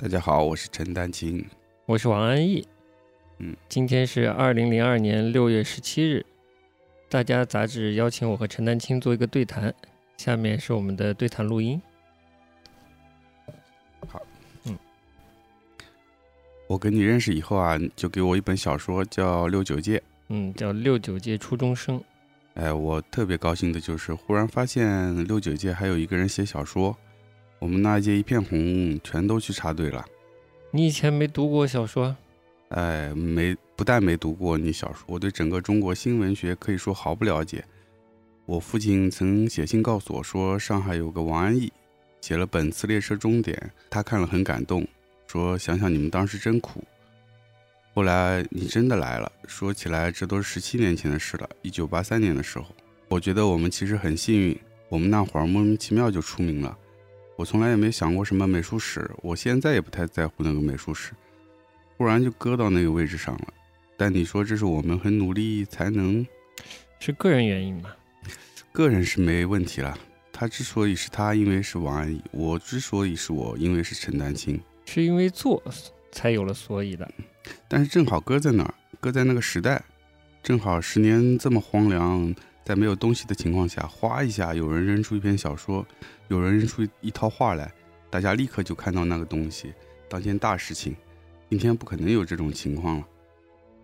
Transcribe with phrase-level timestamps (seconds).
[0.00, 1.44] 大家好，我是陈丹青。
[1.84, 2.64] 我是王安忆。
[3.38, 6.24] 嗯，今天是二零零二年六月十七日，
[7.08, 9.74] 大家杂志邀请我和陈丹青做一个对谈，
[10.16, 11.82] 下面是我们的对谈录音。
[14.06, 14.22] 好，
[14.66, 14.78] 嗯
[16.68, 19.98] 我跟你认识以后啊，就给我一本小说叫《六九届》。
[20.28, 21.98] 嗯，叫《六九届初中生》。
[22.54, 26.96] 哎，我特别高兴的就是，忽然发现六九届还有一个人写小说，
[27.58, 30.04] 我们那一届一片红，全都去插队了。
[30.70, 32.16] 你以前没读过小说？
[32.68, 37.64] 哎，没，不但没读过你小说，我对整个中国新文学可以说毫不了解。
[38.44, 41.72] 我父亲曾写信告诉我说，上海有个王安忆，
[42.20, 43.56] 写了《本次列车终点》，
[43.90, 44.86] 他看了很感动。
[45.26, 46.82] 说想想你们当时真苦，
[47.92, 49.30] 后来你真的来了。
[49.46, 51.48] 说起来，这都是十七年前的事了。
[51.60, 52.66] 一九八三年的时候，
[53.08, 56.76] 我觉得我们其实很幸运，我们那会儿莫名其妙就出名了。
[57.38, 61.12] 我从来也没想过什么美术史，我现在也不太在乎那个美术史，
[61.96, 63.54] 忽然就搁到那个位置上了。
[63.96, 66.26] 但你说这是我们很努力才能？
[66.98, 67.90] 是个人原因吗？
[68.72, 69.96] 个人是没问题了。
[70.32, 74.60] 他之所以是他，因为是王安忆；我之所以是我，因为是陈丹青。
[74.84, 75.62] 是因为做
[76.10, 77.08] 才有了所以的，
[77.68, 79.80] 但是正好搁在那儿，搁在那个时代，
[80.42, 85.86] 正好十年这么荒凉，在没有东西的情况下，哗一下有人扔出一篇小说，
[86.28, 87.72] 有人扔出一套话来，
[88.10, 89.72] 大家立刻就看到那个东西，
[90.08, 90.94] 当件大事情。
[91.48, 93.06] 今天不可能有这种情况了。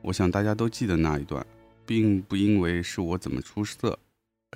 [0.02, 1.44] 我想大家都记得那一段，
[1.86, 3.98] 并不因为是我怎么出色，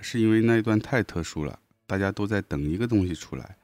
[0.03, 3.57] 是因为那一段太特殊了，大家都在等一个东西出来，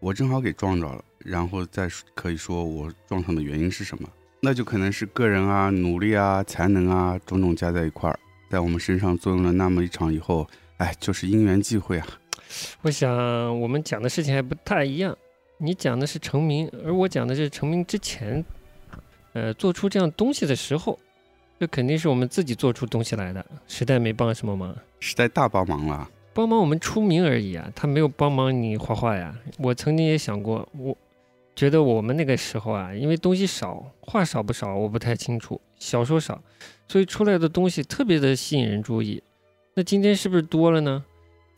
[0.00, 1.04] 我正好给撞着了。
[1.20, 4.08] 然后再可以说我撞上的原因是什么？
[4.40, 8.18] 那就可能是个人啊、努力啊、才能啊，种种加在一块儿，
[8.50, 10.48] 在我们身上作用了那么一场以后，
[10.78, 12.06] 哎，就是因缘际会啊。
[12.82, 15.16] 我想我们讲的事情还不太一样，
[15.58, 18.44] 你讲的是成名，而我讲的是成名之前，
[19.32, 20.98] 呃，做出这样东西的时候，
[21.58, 29.34] 这肯定是我们自己做出东西来的，时代没帮什么忙，时代大帮忙了，帮忙我们出名而已啊，他没有帮忙你画画呀。
[29.58, 30.96] 我曾经也想过我。
[31.56, 35.60] 觉得我们那个时候啊，因为东西少，画少不少，我不太清楚。
[35.76, 36.40] 小说少，
[36.86, 39.20] 所以出来的东西特别的吸引人注意。
[39.74, 41.04] 那今天是不是多了呢？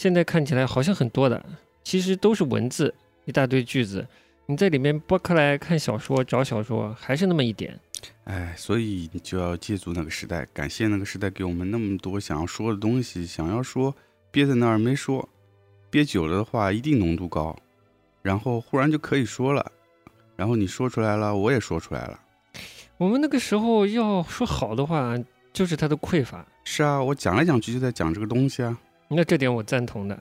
[0.00, 1.44] 现在看起来好像很多的，
[1.84, 2.94] 其实都是文字，
[3.26, 4.06] 一大堆句子。
[4.46, 7.78] 你在里面剥开来看小说，找小说，还是那么一点。
[8.24, 13.94] 哎，所以你就要借助那个时代，感谢那个时代给我们那么多想要说的东西，想要说
[14.30, 15.28] 憋在那儿没说，
[15.90, 17.54] 憋久了的话一定浓度高，
[18.22, 19.70] 然后忽然就可以说了。
[20.34, 22.18] 然后你说出来了，我也说出来了。
[22.96, 25.14] 我们那个时候要说好的话，
[25.52, 26.42] 就是它的匮乏。
[26.64, 28.74] 是啊，我讲来讲去就在讲这个东西啊。
[29.12, 30.16] 那这点我赞同的，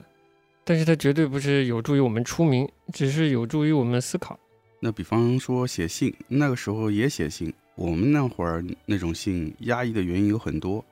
[0.64, 4.36] 但是它绝对不是有助于我们出名，只是有助于我们思考。
[4.80, 7.54] 那比方说写信，那个时候也写信。
[7.76, 10.84] 我们那会儿那种信压抑的原因有很多，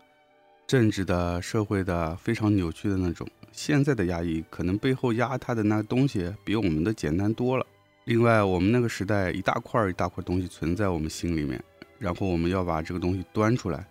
[0.66, 3.26] 政治的、社会的，非常扭曲的那种。
[3.50, 7.66] 现在的压抑可能背后压他的那东西比我们的简单多了。
[8.04, 11.60] 另外，我们那个时代一大块一大块东西存在我们心里面，
[11.98, 13.84] 然后我们要把这个东西端出来，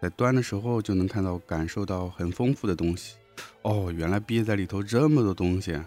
[0.00, 3.16] 在端的时候就能看到、感受到很丰富的东西。
[3.62, 5.78] 哦，原来憋在里头这么多东西，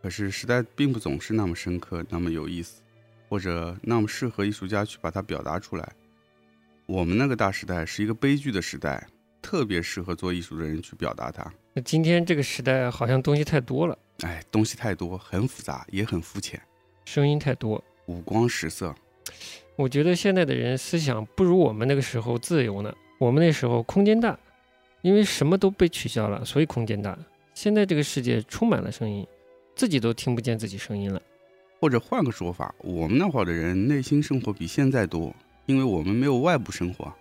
[0.00, 2.80] 可是时代并不总是那么深刻、那么有意思，
[3.28, 5.92] 或者那么适合艺术家去把它表达出来。
[6.86, 9.06] 我们那个大时代是一个悲剧的时代，
[9.42, 11.52] 特别适合做艺术的人去表达它。
[11.74, 16.60] 那今天这个时代好像东西太多了，哎，东西太多，很复杂，也很肤浅。
[17.04, 18.94] 声音太多，五光十色。
[19.76, 22.94] 我觉得现在的人思想不如我们那个时候自由呢。
[23.18, 24.38] 我们那时候空间大，
[25.02, 27.18] 因为什么都被取消了，所以空间大。
[27.54, 29.26] 现在这个世界充满了声音，
[29.74, 31.20] 自己都听不见自己声音了。
[31.80, 35.34] 或者换个说法，我们那会儿的人内心生活比现在多，
[35.66, 37.12] 因为我们没有外部生活。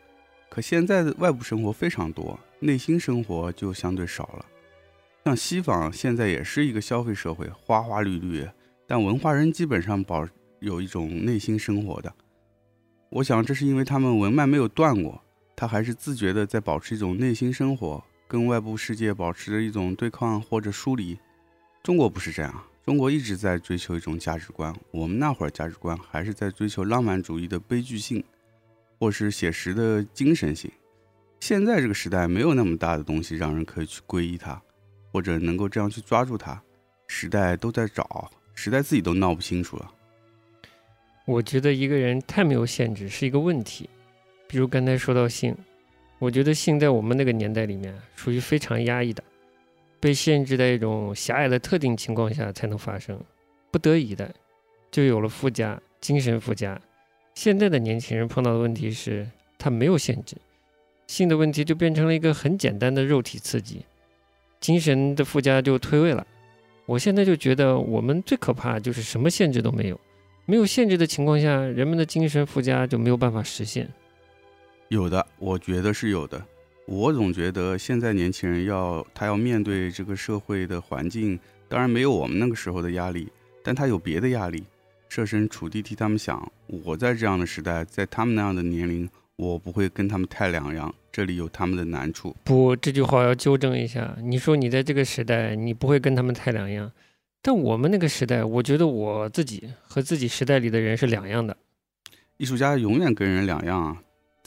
[0.49, 4.45] 可现在的外部生活非常多，内心生活就相对少了。
[5.25, 8.47] 像西方现在也是一个消费社会，花花绿绿。
[8.87, 10.25] 但文化人基本上保
[10.59, 12.11] 有一种内心生活的，
[13.09, 15.21] 我想这是因为他们文脉没有断过，
[15.59, 21.17] 他还是自觉的在保持一种内心生活，跟外部世界保持着一种对抗或者疏离。
[21.81, 28.23] 中国不是这样，中国一直在追求一种价值观，我们那会儿价值观还是在追求浪漫主义的悲剧性，
[28.99, 30.69] 或是写实的精神性。
[31.39, 34.61] 现在这个时代没有那么大的东西让人可以去皈依它，
[35.11, 36.61] 或者能够这样去抓住它，
[37.07, 38.29] 时代都在找。
[38.53, 39.91] 时代自己都闹不清楚了。
[41.25, 43.89] 我觉得一个人太没有限制是一个问题。
[44.47, 45.55] 比如刚才说到性，
[46.19, 49.23] 我觉得性在我们那个年代里面属于非常压抑的，
[49.99, 53.19] 被限制在一种狭隘的特定情况下才能发生，
[53.71, 54.33] 不得已的，
[54.89, 56.79] 就有了附加精神附加。
[57.35, 59.27] 现在的年轻人碰到的问题是，
[59.57, 60.35] 他没有限制，
[61.07, 63.85] 性的问题就变成了一个很简单的肉体刺激，
[64.59, 66.25] 精神的附加就退位了。
[66.85, 69.99] 我现在就觉得，我们最可怕就是什么限制都没有，
[70.45, 73.87] 没有限制的情况下，人们的精神附加就没有办法实现。
[74.89, 76.41] 有的，我觉得是有的。
[76.85, 81.37] 我总觉得现在年轻人要他要面对这个社会的环境，
[81.67, 83.27] 当然没有我们那个时候的压力，
[83.61, 84.63] 但他有别的压力。
[85.09, 90.93] 设身处地替他们想，我在这样的时代，在他们那样的年龄，我不会跟他们太两样。
[91.11, 92.35] 这里有他们的难处。
[92.43, 94.15] 不，这句话要纠正一下。
[94.21, 96.91] 你说你在这个时代，你不会跟他们太两样，
[97.41, 101.55] 但我们那个时代，我觉得我自己和自己时代里的人是两样的。
[102.37, 103.97] 艺术家永远跟人两样啊。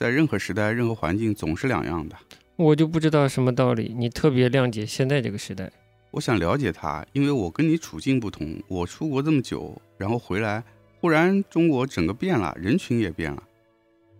[0.01, 2.17] 在任何时代、任何环境，总是两样的。
[2.57, 5.71] 我就不知道什么道理，你特别谅解现在这个时代。
[6.13, 8.59] 我想了解他，因为我跟你处境不同。
[8.67, 10.65] 我出国这么久，然后回来，
[10.99, 13.43] 忽然中国整个变了，人群也变了。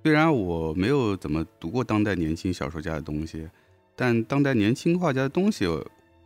[0.03, 3.49] 虽然我没有怎么读过当代年轻小说家的东西，
[3.97, 5.67] 但当代年轻画家的东西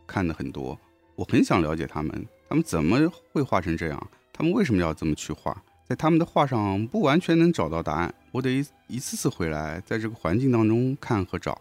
[0.05, 0.77] 看的很多。
[1.15, 4.07] 我很想了解他们，他们怎么会画成这样？
[4.33, 5.63] 他们为什么要这么去画？
[5.87, 11.57] 在他们的画上不完全能找到答案，我得一一次次回来，在这个环境当中看和找。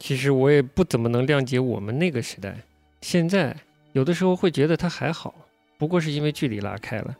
[0.00, 2.60] 其实我也不怎么能谅解我们那个时代，
[3.02, 3.56] 现在
[3.92, 5.32] 有的时候会觉得它还好，
[5.78, 7.16] 不过是因为距离拉开了。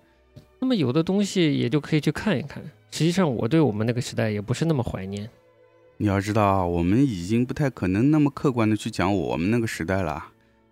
[0.59, 2.61] 那么有的东西也就可以去看一看。
[2.91, 5.31] 实际上我对我们那个时代也不是那么怀念。
[5.97, 10.27] 你要知道，我们已经不太可能那么客观的去讲我们那个时代了，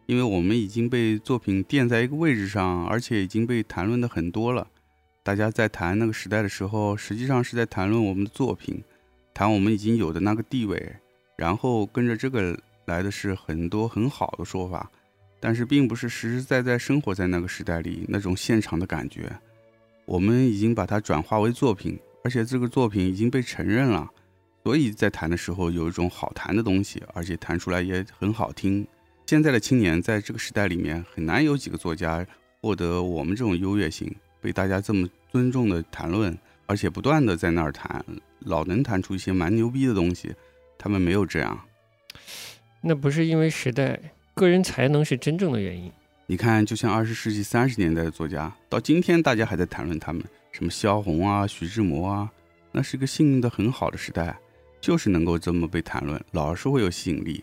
[0.06, 4.66] 因为我们已经被作品垫在一个位置上，而且已经被谈论的很多了。
[5.28, 8.82] 大家在谈那个时代的时候，实际上是在谈论我们的作品，
[9.34, 10.90] 谈我们已经有的那个地位，
[11.36, 14.90] 然后跟着这个来的是很多很好的说法，
[15.38, 19.30] 但是并不是实实在在生活在那个时代里那种现场的感觉。
[20.06, 24.10] 我们已经把它转化为作品，而且这个作品已经被承认了，
[24.64, 28.86] 所以在谈的时候有一种好谈的东西，而且谈出来也很好听。
[29.26, 32.26] 现在的青年在这个时代里面很难有几个作家
[32.62, 34.10] 获得我们这种优越性。
[34.40, 36.36] 被大家这么尊重的谈论，
[36.66, 38.04] 而且不断的在那儿谈，
[38.40, 40.34] 老能谈出一些蛮牛逼的东西。
[40.78, 41.60] 他们没有这样，
[42.80, 43.98] 那不是因为时代，
[44.34, 45.90] 个人才能是真正的原因。
[46.26, 50.22] 你看，就像二十世纪三十年代的作家，到今天大家还在谈论他们，
[50.52, 52.30] 什么萧红啊、徐志摩啊，
[52.70, 54.38] 那是一个幸运的很好的时代，
[54.80, 57.42] 就是能够这么被谈论，老是会有吸引力。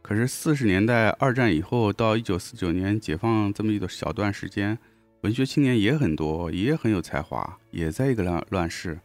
[0.00, 4.78] 可是四十年代二战以后到一九四九年解放这么一小段时间。
[5.22, 8.98] 文学青年也很多，也很有才华，也在一个乱乱世。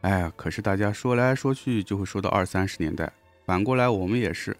[0.00, 3.12] 哎呀，可是大家说来说去就会说到二三十年代。
[3.44, 4.56] 反过来，我们也是，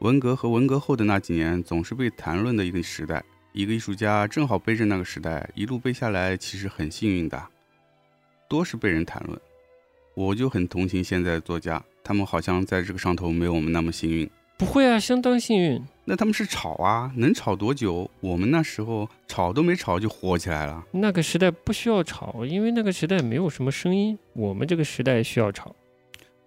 [0.00, 3.24] 文革和文革后的那几年总是被谈论的一个时代。
[3.52, 7.42] 一个艺术家正好背着那个时代一路背下来，其实很幸运的，
[8.48, 9.40] 多是被人谈论。
[10.14, 14.28] 我就很同情现在的作家，他们好像在这个上头没有我们那么幸运。
[14.58, 15.80] 不会啊，相当幸运。
[16.04, 18.10] 那他们是吵啊，能吵多久？
[18.18, 20.84] 我们那时候吵都没吵就火起来了。
[20.90, 24.18] 那个时代不需要吵，因为那个时代没有什么声音。
[24.32, 25.76] 我们这个时代需要吵。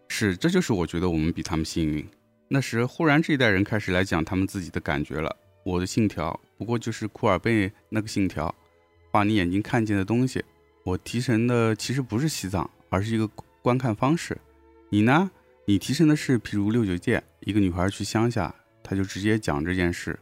[0.10, 2.06] 是，这就是我觉得我们比他们幸运。
[2.50, 5.34] 那时忽然这一代人开始来讲他们自己的感觉了。
[5.64, 8.54] 我的信条不过就是库尔贝那个信条，
[9.10, 10.44] 画你眼睛看见的东西。
[10.84, 13.26] 我提神的其实不是西藏，而是一个
[13.62, 14.38] 观看方式。
[14.90, 15.32] 你呢？
[15.66, 20.20] 你提升的是，譬如六九剑，一个女孩去乡下，她就直接讲这件事。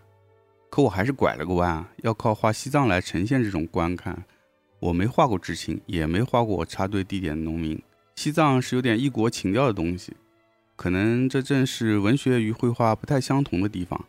[0.70, 4.24] 可我还是拐了个弯，要靠画西藏来呈现这种观看。
[4.80, 7.82] 我没画过知青，也没画过插队地点的农民。
[8.16, 10.14] 西藏是有点异国情调的东西，
[10.76, 14.06] 可能这正是文学与绘画不太相同的地方。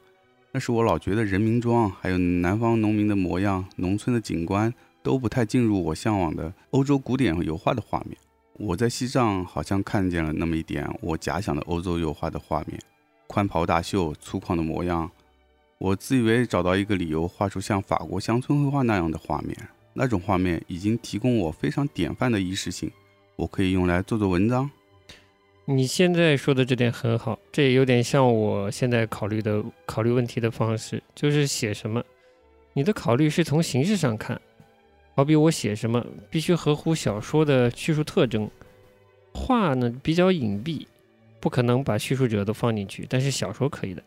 [0.53, 8.17] 那是我老觉得人民装，还有南方农民的模样、农村的景观，都不太进入我向往的欧洲古典油画的画面。
[8.55, 12.79] 我在西藏好像看见了那么一点我假想的欧洲油画的画面，
[13.31, 15.09] 宽袍大袖、粗犷的模样。
[15.79, 19.57] 我自以为找到一个理由画出像法国乡村绘画那样的画面，
[19.95, 22.91] 那种画面已经提供我非常典范的仪式性，
[23.37, 24.69] 我可以用来做做文章。
[25.65, 32.03] 你现在说的这点很好，这也有点像我现在考虑的考虑问题的方式，就是写什么，
[32.73, 34.41] 你的考虑是从形式上看。
[35.15, 38.51] 好比我写什么，必须合乎小说的叙述特征。
[39.33, 40.85] 画呢比较隐蔽，
[41.41, 44.03] 不可能把叙述者都放进去，但是小说可以的。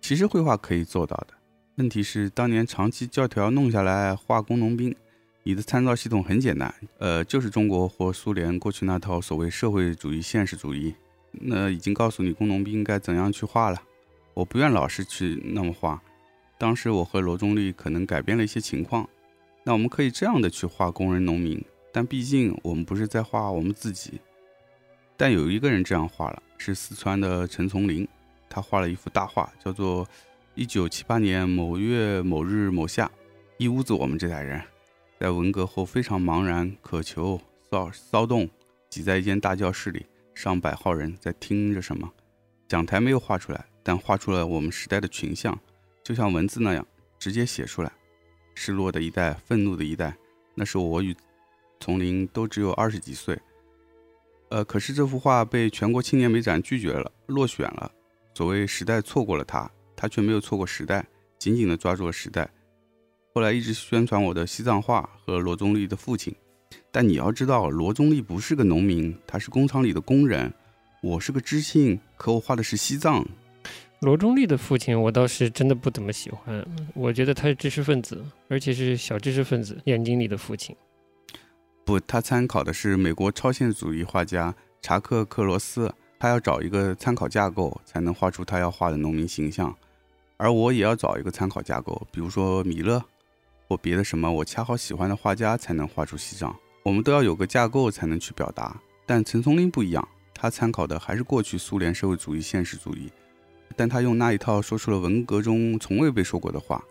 [0.00, 1.28] 其实绘画可以做到的，
[1.76, 4.94] 问题是当年长期教条弄下来画工农兵，
[5.42, 10.94] 你的参照系统很简单，呃，就是中国或苏联过去那套所谓社会主义现实主义，
[11.32, 13.80] 那已经告诉你工农兵该怎样去画了。
[14.34, 16.02] 我不愿老是去那么画。
[16.58, 19.08] 当时我和罗中立可能改变了一些情况。
[19.62, 24.20] 那我们可以这样的去画工人、农民，但毕竟我们不是在画我们自己。
[25.16, 28.06] 但有一个人这样画了，是四川的陈从林，
[28.50, 30.04] 他画了一幅大画，叫做
[30.54, 33.06] 《一九七八年某月某日某夏》，
[33.56, 34.62] 一屋子我们这代人，
[35.18, 38.48] 在文革后非常茫然、渴求、骚骚动，
[38.90, 40.04] 挤在一间大教室里，
[40.34, 42.12] 上百号人在听着什么。
[42.68, 45.58] 讲台没有画出来，但画出了我们时代的群像，
[46.02, 46.86] 就像文字那样
[47.18, 47.90] 直接写出来。
[48.54, 50.14] 失落的一代，愤怒的一代，
[50.54, 51.16] 那时我与
[51.80, 53.38] 丛林都只有二十几岁。
[54.48, 57.90] 呃，可是这幅画被全国青年美展拒绝了，落选了。
[58.34, 61.04] 所谓时代错过了他，他却没有错过时代，
[61.38, 62.48] 紧紧地抓住了时代。
[63.34, 66.34] 后来一直宣传我的西藏画和罗宗立的父亲，
[66.90, 70.52] 但你要知道，罗宗立不是个农民，他是工厂里的工人。
[71.02, 73.24] 我是个知青，可我画的是西藏。
[74.00, 76.66] 罗中立的父亲，我倒是真的不怎么喜欢。
[76.94, 80.76] 我觉得他是知识分子，而且是小知识分子眼睛里的父亲。
[81.86, 84.52] 不，他参考的是美国超现实主义画家
[84.82, 89.72] 查克·克罗斯，他要找一个参考架构，才能画出他要画的农民形象。
[90.36, 93.00] 而我也要找一个参考架构，比如说米勒
[93.68, 96.52] 或别的什么我恰好喜欢的画家，才能画出西藏。
[96.82, 98.76] 我们都要有个架构才能去表达。
[99.06, 103.08] 但陈松林不一样，他参考的还是过去苏联社会主义现实主义。
[103.76, 106.82] 但他用那一套说出了文革中从未被说过的话。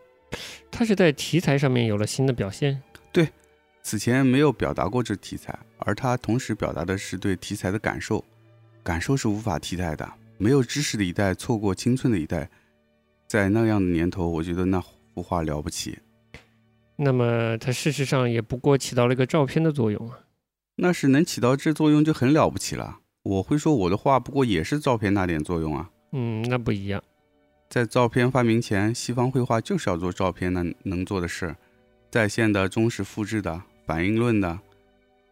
[0.71, 2.81] 他是在题材上面有了新的表现。
[3.11, 3.27] 对，
[3.87, 8.25] 此前没有表达过这题材，而他同时表达的是对题材的感受。
[8.81, 10.11] 感受是无法替代的。
[10.39, 12.49] 没有知识的一代错过青春的一代，
[13.27, 15.99] 在那样的年头，我觉得那幅画了不起。
[16.95, 20.17] 那么，它事实上也不过起到了一个照片的作用啊。
[20.77, 23.01] 那是能起到这作用就很了不起了。
[23.21, 25.91] 我会说我的画不过也是照片那点作用啊。
[26.11, 27.03] 嗯，那不一样。
[27.69, 31.55] 在照片发明前，西方绘画就是要做照片那能做的事，
[32.09, 34.59] 在线的、忠实复制的、反应论的。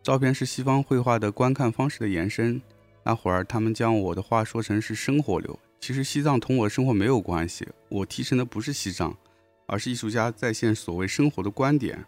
[0.01, 2.61] 照片是西方绘画的观看方式的延伸。
[3.05, 7.67] 那会儿他们将我的画说成是生活流，其实西藏同我的生活没有关系。
[7.89, 9.17] 我提成的不是西藏，
[9.65, 12.05] 而是艺术家在线所谓生活的观点。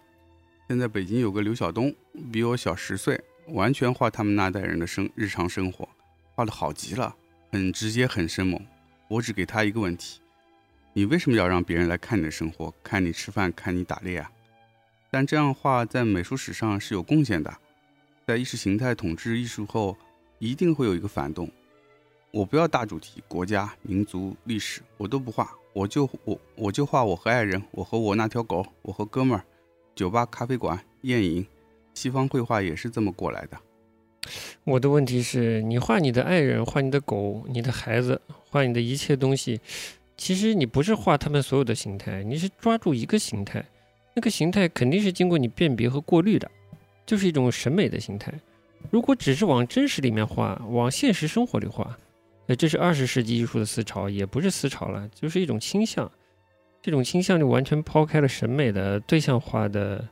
[0.69, 1.93] 现在北京有个刘晓东，
[2.31, 5.87] 比我小十岁，完全画他们那代人的生日常生活，
[6.33, 7.13] 画的好极了。
[7.51, 8.59] 很直接，很生猛。
[9.09, 10.19] 我只给他一个问题：
[10.93, 14.31] 你为什么要让别人来看你的生活，看你吃饭，看你打猎啊？
[15.15, 17.49] 但这样画在美术史上是有贡献的。
[18.27, 19.95] 在意识形态统治艺术后，
[20.39, 21.49] 一定会有一个反动。
[22.31, 25.49] 我不要大主题，国家、民族、历史，我都不画。
[25.71, 29.45] 我就我我就画我和爱人，我和我那条狗，我和哥们儿，
[29.95, 31.47] 酒吧、咖啡馆、宴饮。
[31.93, 33.57] 西方绘画也是这么过来的。
[34.65, 39.61] 我的问题是你画你的爱人，画你的狗，你的孩子，画你的一切东西，
[40.17, 43.63] 其实你不是画他们所有的形态，你是抓住一个形态，
[44.15, 46.49] 那个形态肯定是经过你辨别和过滤的，
[47.05, 48.33] 就是一种审美的形态。
[48.89, 51.97] 如果只是往真实里面画，往现实生活里画，
[52.47, 56.09] 那这是二十世纪艺术的思潮，也不是思潮了，就是一种倾向。
[56.81, 60.07] 这种倾向就完全抛开了审美的对象化的。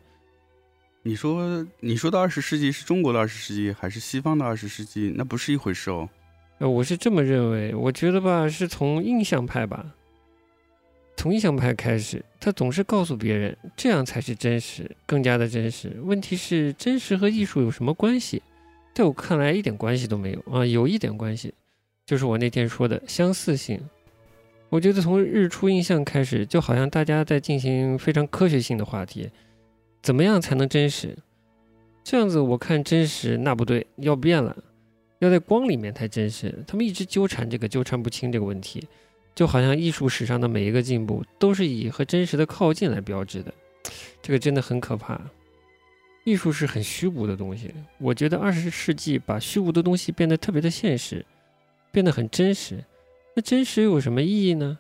[1.04, 5.14] 你说，你说的二十世纪是中国的二十世纪，还是西方的二十世纪？
[5.16, 6.10] 那不是一回事哦。
[6.58, 7.76] 呃，我是这么认为。
[7.76, 9.86] 我觉得吧，是从印象派吧，
[11.16, 15.96] 从印象派开始，他总是告诉别人这样才是真实，更加的真实。
[16.02, 18.42] 问题是，真实和艺术有什么关系？
[18.94, 20.66] 在我看来，一点关系都没有啊。
[20.66, 21.54] 有一点关系，
[22.06, 23.80] 就是我那天说的相似性。
[24.70, 29.30] 我觉得从日出印象开始，就好像大家在进行非常科学性的话题。
[30.02, 31.18] 怎么样才能真实？
[32.04, 34.58] 这样子我看真实那不对，要变了，
[35.20, 36.64] 要在光里面才真实。
[36.68, 38.86] 他们一直纠缠这个纠缠不清这个问题，
[39.36, 43.54] 就好像艺术史上的每一个进步都是以和真实的靠近来标志的，
[44.22, 45.20] 这个真的很可怕。
[46.24, 51.26] 艺术是很虚无的东西，我觉得二十世纪把虚无的东西变得特别的现实，
[51.92, 52.84] 变得很真实。
[53.36, 54.78] 那真实有什么意义呢？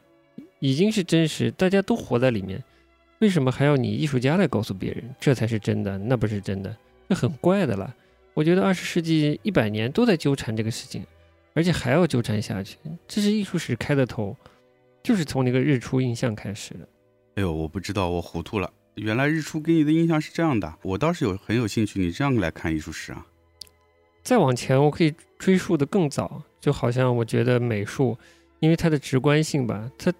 [0.59, 2.63] 已经是真实，大家都活在里面。
[3.19, 5.97] 为什么还要你艺术家来告诉别人这才是真的？
[5.97, 6.73] 那不是真的，
[7.07, 7.93] 那很怪的了。
[8.33, 11.05] 我觉得二十世纪一百年都在纠缠这个事情，
[11.53, 12.77] 而且还要纠缠下去。
[13.07, 14.35] 这是艺术史开的头，
[15.01, 16.87] 就是从那个日出印象开始的。
[17.35, 18.71] 哎呦，我不知道，我糊涂了。
[18.95, 23.25] 原来日出给你的印象是这样的，我倒是有很有兴趣，你这样来看艺术史啊。
[24.21, 28.17] 再往前，我可以追溯的更早，就好像我觉得美术，
[28.59, 30.13] 因为它的直观性吧，它。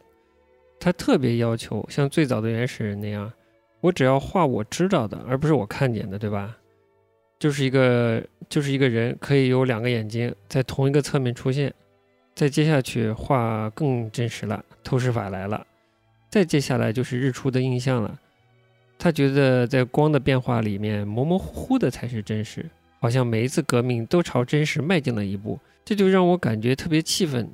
[0.80, 3.32] 它特别要求像最早的原始人那样，
[3.80, 6.58] 我只要画我知道的，而不是我看见的，对吧？
[7.44, 11.74] 就是一个就是一个人可以有两个眼睛在同一个侧面出现，
[12.34, 15.68] 再接下去画更真实了，透视法来了，
[16.30, 18.18] 再接下来就是日出的印象了。
[18.98, 22.66] 他觉得在光的变化里面，模模糊糊的才是真实，
[23.02, 27.52] 好像每一次革命都朝真实迈进了一步，这就让我感觉特别气愤。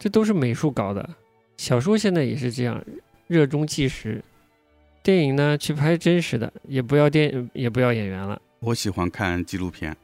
[0.00, 1.08] 这都是美术搞的，
[1.56, 2.84] 小说现在也是这样，
[3.28, 4.20] 热衷纪实。
[5.00, 8.42] 电影呢，去拍真实的，也不要电，也不要演员了。
[8.60, 9.96] 我喜欢看纪录片。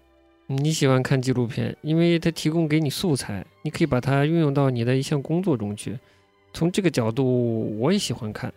[0.47, 5.99] 你喜欢看纪录片，因为它提供给你素材，你可以把它运用到你的一项工作中去。
[6.52, 8.52] 从这个角度，我也喜欢看。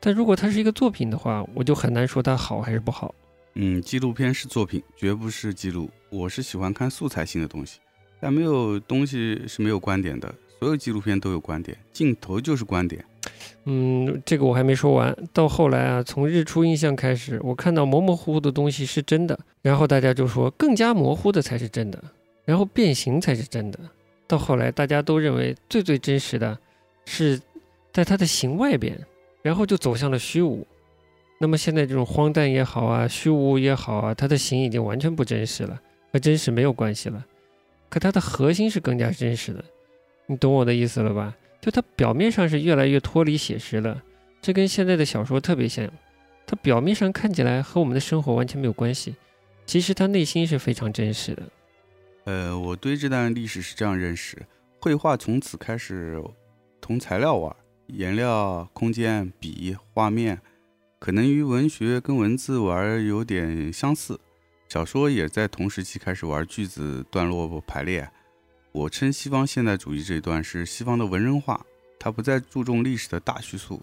[0.00, 3.14] 但如果它是一个作品的话，我就很难说它好还是不好。
[3.54, 5.88] 嗯，纪录片是作品，绝不是记录。
[6.10, 7.78] 我是喜欢看素材性的东西，
[8.20, 10.34] 但没有东西是没有观点的。
[10.58, 13.04] 所有纪录片都有观点，镜头就是观点。
[13.64, 15.16] 嗯，这个我还没说完。
[15.32, 22.02] 到后来啊，从日出印象开始，我看到模模糊糊的东西是真的，然后大家就说更加模糊的才是真的，
[22.44, 23.78] 然后变形才是真的。
[24.28, 26.56] 到后来，大家都认为最最真实的
[27.04, 27.40] 是
[27.92, 28.96] 在它的形外边，
[29.42, 30.66] 然后就走向了虚无。
[31.38, 35.80] 那么现在这种荒诞也好啊，虚无也好啊，它的形已经完全不真实了，
[36.12, 37.24] 和真实没有关系了。
[37.88, 39.64] 可它的核心是更加真实的。
[40.26, 41.34] 你懂我的意思了吧？
[41.66, 44.00] 就它表面上是越来越脱离写实了，
[44.40, 45.84] 这跟现在的小说特别像。
[46.46, 49.16] 它表面上看起来和我们的生活完全没有关系，
[49.66, 51.42] 其实它内心是非常真实的。
[52.26, 54.40] 呃，我对这段历史是这样认识：
[54.80, 56.22] 绘画从此开始
[56.80, 57.56] 同材料玩，
[57.88, 60.40] 颜料、空间、笔、画面，
[61.00, 64.20] 可能与文学跟文字玩有点相似。
[64.68, 68.08] 小说也在同时期开始玩句子、段落排列。
[68.76, 71.64] 我称西方现代主义这一段是西方的文人画，
[71.98, 73.80] 它不再注重历史的大叙述，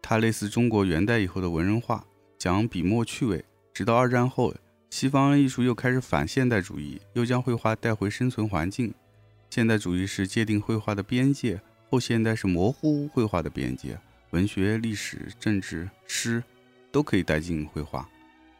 [0.00, 2.06] 它类似中国元代以后的文人画，
[2.38, 3.44] 讲笔墨趣味。
[3.72, 4.54] 直到二战后，
[4.88, 8.94] 西方艺术又开始反现代主义，又将绘画带回生存环境。
[9.50, 13.98] 现代主义是界定绘画的边界，后现代是模糊绘画的边界。
[14.30, 16.40] 文学、历史、政治、诗
[16.92, 18.08] 都可以带进绘画，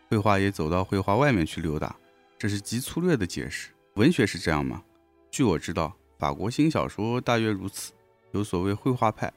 [0.08, 1.94] 绘画也走到绘画外面去溜达。
[2.36, 3.68] 这是极粗略的解释。
[3.94, 4.82] 文学是这样吗？
[5.34, 7.92] 据我知道，法国新小说大约如此，
[8.30, 9.32] 有所谓绘画派，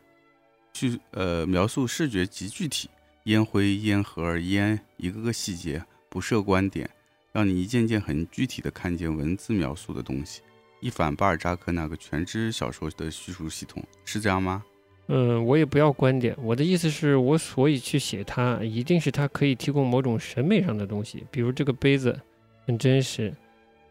[0.71, 2.87] 去呃描述视觉极具体，
[3.23, 6.87] 烟灰、烟盒、烟，一个个细节，不设观点，
[7.31, 10.41] 让你一件件很具体的看见文字描述的东西，
[10.81, 14.63] 一反巴尔扎克那个全知小说的叙述系统，是这样吗？
[15.07, 22.21] 嗯，我也不要观点，我的意思是我所以去写它，一定是它可以提供某种审美上的东西，比如这个杯子
[22.67, 23.33] 很真实。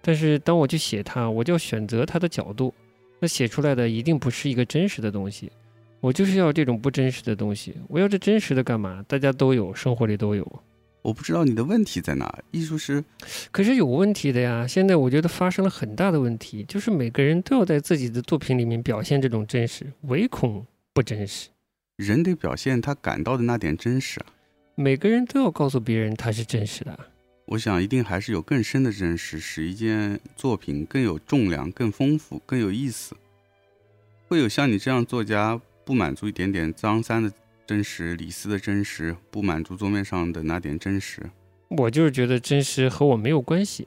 [0.06, 2.72] 但是当我去写它，我就要选择它的角度，
[3.18, 5.50] 那写出来的一定不是一个真实的东西。
[6.00, 7.74] 我就是要这种不真实的东西。
[7.88, 9.04] 我要这真实的干嘛？
[9.08, 10.62] 大家都有，生活里都有。
[11.02, 12.38] 我不知道你的问题在哪。
[12.52, 13.02] 艺术是，
[13.50, 14.64] 可是有问题的呀。
[14.64, 20.64] 现在我觉得发生了很大的问题，就是每个人都要在自己的作品里面表现这种真实，唯恐
[20.94, 21.48] 不真实。
[21.96, 24.26] 人得表现他感到的那点真实啊。
[24.76, 26.96] 每个人都要告诉别人他是真实的。
[27.46, 33.16] 我想，一定还是有更深的真实，使一件作品更有重量、更丰富、更有意思。
[34.26, 37.32] 会有像你这样作家不满足一点点张三的
[37.64, 41.22] 真实、李四的真实，不满足桌面上的那点真实。
[41.68, 43.86] 我就是觉得真实和我没有关系。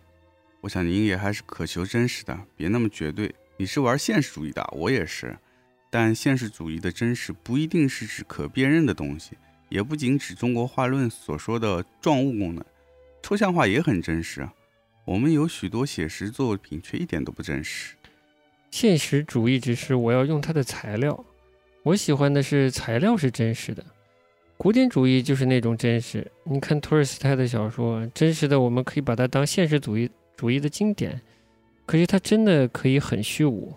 [0.62, 3.36] 我想您也还是渴求真实的，别那么绝对。
[3.58, 5.38] 你是玩现实主义的，我也是。
[5.90, 9.32] 但现实主义的真实不一定是指可辨认的东西，
[9.68, 12.64] 也不仅指中国画论所说的状物功能。
[13.22, 14.54] 抽象画也很真实啊，
[15.06, 17.96] 我们有许多写实作品却一点都不真实。
[18.72, 21.26] 现实主义只是我要用它的材料，
[21.84, 23.84] 我喜欢的是材料是真实的。
[24.58, 26.30] 古典主义就是那种真实。
[26.44, 31.20] 你看托尔斯泰的小说，真实的我们可以把它当现实主义主义的经典，
[31.86, 33.74] 可是它真的可以很虚无。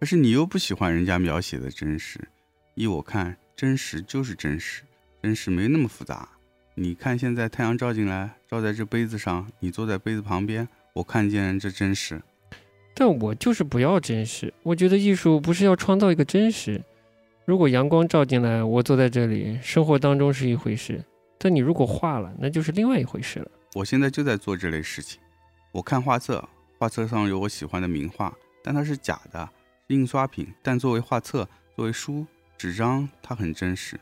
[0.00, 2.20] 可是你又不喜欢人家描写的真实，
[2.74, 4.82] 依我看，真实就是真实，
[5.22, 6.28] 真实没那么复杂。
[6.80, 12.22] 你看，现在太阳照进来，照在这杯子上，你坐在杯子旁边，我看见这真实。
[12.94, 16.80] 但我就是不要真实，我觉得艺术不是要创造一个真实。
[17.44, 21.02] 如果阳光照进来，我坐在这里，生活当中是一回事；
[21.36, 23.50] 但你如果画了，那就是另外一回事了。
[23.74, 25.20] 我现在就在做这类事情。
[25.72, 29.50] 我看画册，画册上有我喜欢的名画，但它是假的，
[29.88, 30.46] 是印刷品。
[30.62, 32.24] 但作为画册，作为书
[32.56, 33.98] 纸张，它很真实。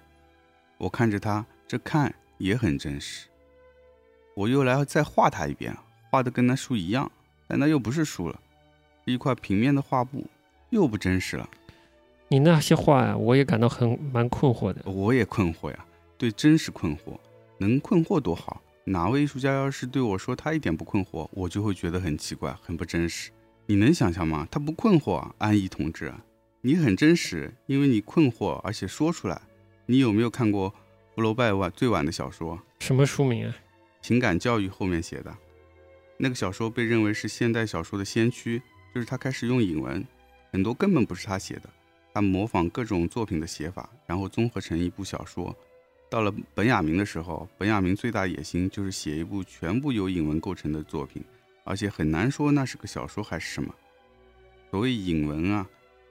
[0.77, 2.15] 我看着它，这看。
[2.39, 3.27] 也很真实，
[4.35, 5.77] 我又来再画它一遍，
[6.11, 7.11] 画的跟那书一样，
[7.47, 8.41] 但那又不是书了，
[9.05, 10.27] 是一块平面的画布，
[10.71, 11.49] 又不真实了。
[12.29, 14.83] 你那些画呀，我也感到很蛮困惑的。
[14.85, 15.87] 我也困惑呀，
[16.19, 17.19] 对真实困惑，
[17.59, 18.61] 能困惑多好。
[18.85, 23.31] 哪位艺术家要是对我说他一点不困惑，我就会觉得很奇怪，很不真实。
[23.67, 24.47] 你能想象吗？
[24.51, 26.13] 他不困惑啊，安逸同志，
[26.61, 29.41] 你很真实，因为你困惑，而且说出来。
[29.87, 30.75] 你有没有看过？
[31.17, 33.57] 福楼拜晚最晚的小说，什么书名啊？
[34.03, 35.35] 情感教育后面写的。
[36.19, 38.61] 那个小说被认为是现代小说的先驱，
[38.95, 40.07] 就是他开始用引文，
[40.53, 41.71] 很多根本不是他写的，
[42.13, 45.57] 他模仿各种作品的写法，然后综合成一部小说。
[46.11, 51.25] 到了本雅明的时候，本雅明最大野心就是写一部全部由引文构成的作品，
[51.65, 53.75] 而且很难说那是个小说还是什么。
[54.71, 55.67] 所谓引文啊，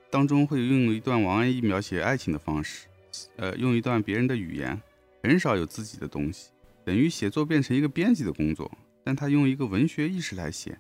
[0.10, 2.88] 当中会用一段王安忆描写爱情的方式，
[3.36, 4.82] 呃，用一段别人的语言，
[5.26, 6.52] 很少有自己的东西，
[6.86, 8.72] 等于写作变成一个编辑的工作。
[9.04, 10.78] 但他用一个文学意识来写。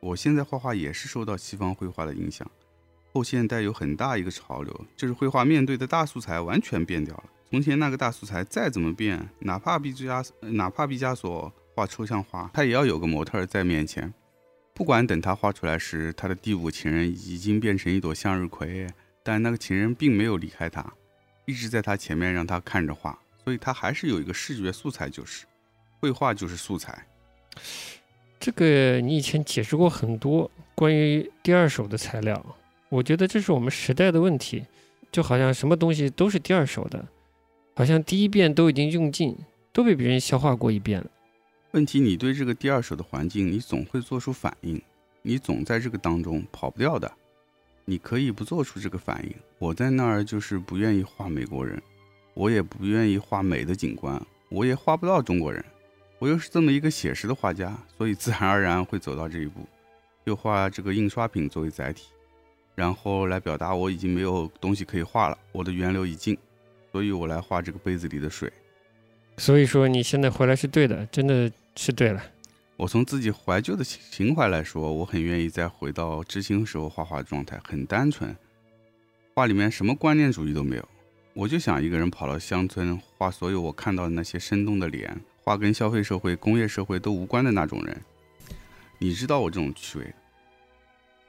[0.00, 2.48] 我现在画画也是受到西方绘画的影响。
[3.12, 7.24] 后现代有很大一个潮流，就是绘画面对的大素材完全变掉了。
[7.50, 14.12] 从前那个大素材再怎么变，哪怕毕加哪怕毕加索画抽象画，他也要有个模特在面前。
[14.72, 18.86] 不管等他画出来时，他的第五情人已经变成一朵向日葵，
[19.24, 20.94] 但那个情人并没有离开他，
[21.44, 25.46] 一直在他前面让他看着画，所以它还是有一个视觉素材，就是
[26.00, 27.06] 绘画就是素材。
[28.38, 32.44] 这个你以前解释过很多关于第二手的材料，
[32.88, 34.64] 我觉得这是我们时代的问题，
[35.10, 37.06] 就好像什么东西都是第二手的，
[37.74, 39.36] 好像第一遍都已经用尽，
[39.72, 41.06] 都被别人消化过一遍了。
[41.70, 44.82] 问题，你对这个第二手的环境，你总会做出反应，
[45.22, 47.10] 你总在这个当中跑不掉的。
[47.84, 51.82] 你可以不做出这个反应，我在那儿就是不愿意画美国人，
[52.34, 55.64] 我也不愿意画美的景观，我也画不到中国人。
[56.18, 59.66] 我又是这么一个写实的画家，所以自然而然会走到这一步，
[60.24, 62.06] 又画这个印刷品作为载体，
[62.74, 66.38] 然后来表达我已经没有东西可以画了，我的源流已尽，
[66.92, 68.52] 所以我来画这个杯子里的水。
[69.36, 72.22] 所以说你现在回来是对的，真的是对了。
[72.76, 78.36] 我从自己怀旧的情怀来说，我很愿意再回到知青时候画画的状态，很单纯，
[79.34, 80.88] 画里面什么观念主义都没有，
[81.34, 85.18] 我就想一个人跑到乡村画所有我看到的那些生动的脸。
[85.44, 88.00] 画跟消费社会、工业社会都无关的那种人，
[88.98, 90.14] 你知道我这种趣味。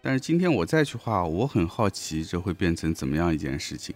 [0.03, 3.95] 但是今天我再去画，我很好奇这会变成怎么样一件事情。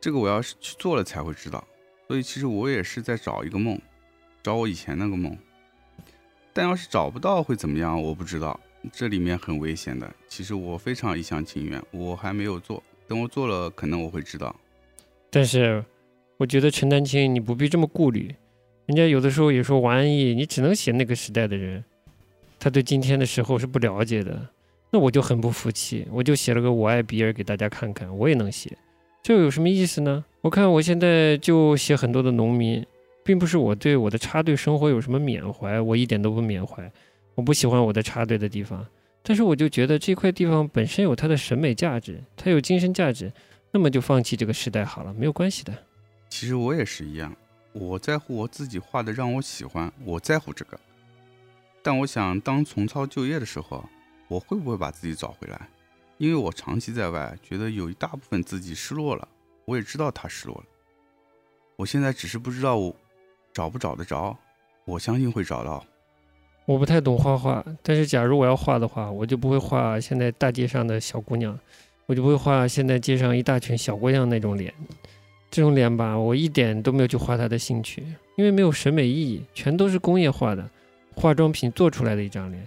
[0.00, 1.66] 这个我要是去做了才会知道。
[2.06, 3.76] 所以其实我也是在找一个梦，
[4.40, 5.36] 找我以前那个梦。
[6.52, 8.00] 但要是找不到会怎么样？
[8.00, 8.60] 我不知道。
[8.92, 10.14] 这里面很危险的。
[10.28, 12.80] 其实我非常一厢情愿，我还没有做。
[13.08, 14.54] 等我做了，可能我会知道。
[15.34, 15.84] 但是
[16.36, 18.32] 我觉得陈丹青，你不必这么顾虑。
[18.86, 21.82] 人家有的时候也说王安忆，你只能写那个时代的人，
[22.60, 24.48] 他对今天的时候是不了解的。
[24.92, 28.70] 那我就很不服气，我就写了个我爱比尔给大家看看，我也能写，
[29.24, 30.24] 这有什么意思呢？
[30.40, 32.86] 我看我现在就写很多的农民，
[33.24, 36.88] 并不是我对我的插队生活有什么缅怀，我一点都不缅怀，
[37.34, 38.86] 我不喜欢我的插队的地方，
[39.24, 43.32] 但是我就觉得这块地方本身有它的审美价值，它有精神价值，
[43.76, 45.76] 那么就放弃这个时代好了，没有关系的。
[46.28, 47.34] 其实我也是一样。
[47.72, 50.78] 我在乎我自己画的让我喜欢，我在乎这个。
[51.82, 53.84] 但我想，当重操旧业的时候，
[54.28, 55.68] 我会不会把自己找回来？
[56.18, 59.26] 因为我长期在外，觉得有一大部分自己失落了。
[59.64, 60.64] 我也知道他失落了。
[61.74, 62.94] 我现在只是不知道我
[63.52, 64.38] 找不找得着。
[64.84, 65.84] 我相信会找到。
[66.64, 71.58] 我不太懂画画，但是假如我要画的话，我就不会画现在大街上的小姑娘，
[72.06, 74.72] 我就不会画现在街上一大群小姑娘那种脸。
[75.50, 78.02] 这种脸吧，我一点都没有去画她的兴趣，
[78.36, 80.68] 因为没有审美意义，全都是工业化的
[81.14, 82.66] 化妆品做出来的一张脸。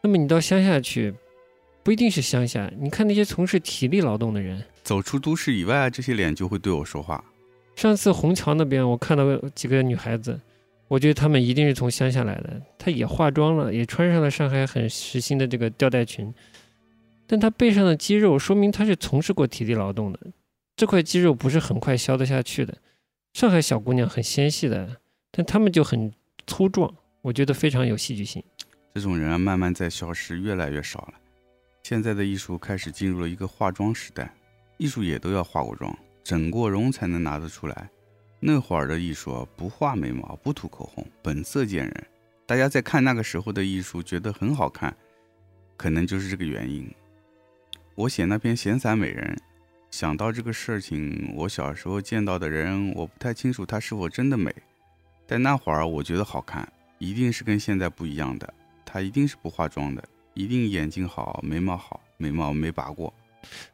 [0.00, 1.12] 那么你到乡下去，
[1.82, 7.22] 不一定是乡下，你看那些从事体力劳动的人，走出都市以外，这些脸就会对我说话。
[7.76, 10.40] 上次虹桥那边，我看到几个女孩子，
[10.88, 16.32] 我觉得她们一定是从乡下来的，她也化妆了，也穿上了上海很时兴的这个吊带裙，
[17.32, 20.20] 但她背上的肌肉说明她是从事过体力劳动的。
[20.76, 22.76] 这块肌肉不是很快消得下去的。
[23.32, 24.98] 上海小姑娘很纤细的，
[25.30, 26.12] 但她们就很
[26.46, 28.44] 粗壮，我觉得非常有戏剧性。
[28.92, 31.14] 这种人啊，慢慢在消失，越来越少了。
[31.82, 34.30] 现在的艺术开始进入了一个化妆时代，
[34.76, 37.88] 艺术也都要化过妆、整过容才能拿得出来。
[38.40, 42.06] 那会儿的艺术不画眉毛、不涂口红，本色见人。
[42.44, 44.94] 大家在看那个时候的艺术，觉得很好看，
[45.78, 46.86] 可能就是这个原因。
[47.94, 49.36] 我写那篇闲散美人。
[49.90, 54.50] 想到这个事情，我小时候见到的人，我不太清楚她是否真的美，
[55.26, 56.66] 但那会儿我觉得好看，
[56.98, 58.54] 一定是跟现在不一样的。
[58.86, 60.02] 她一定是不化妆的，
[60.32, 63.12] 一定眼睛好，眉毛好，眉毛没拔过，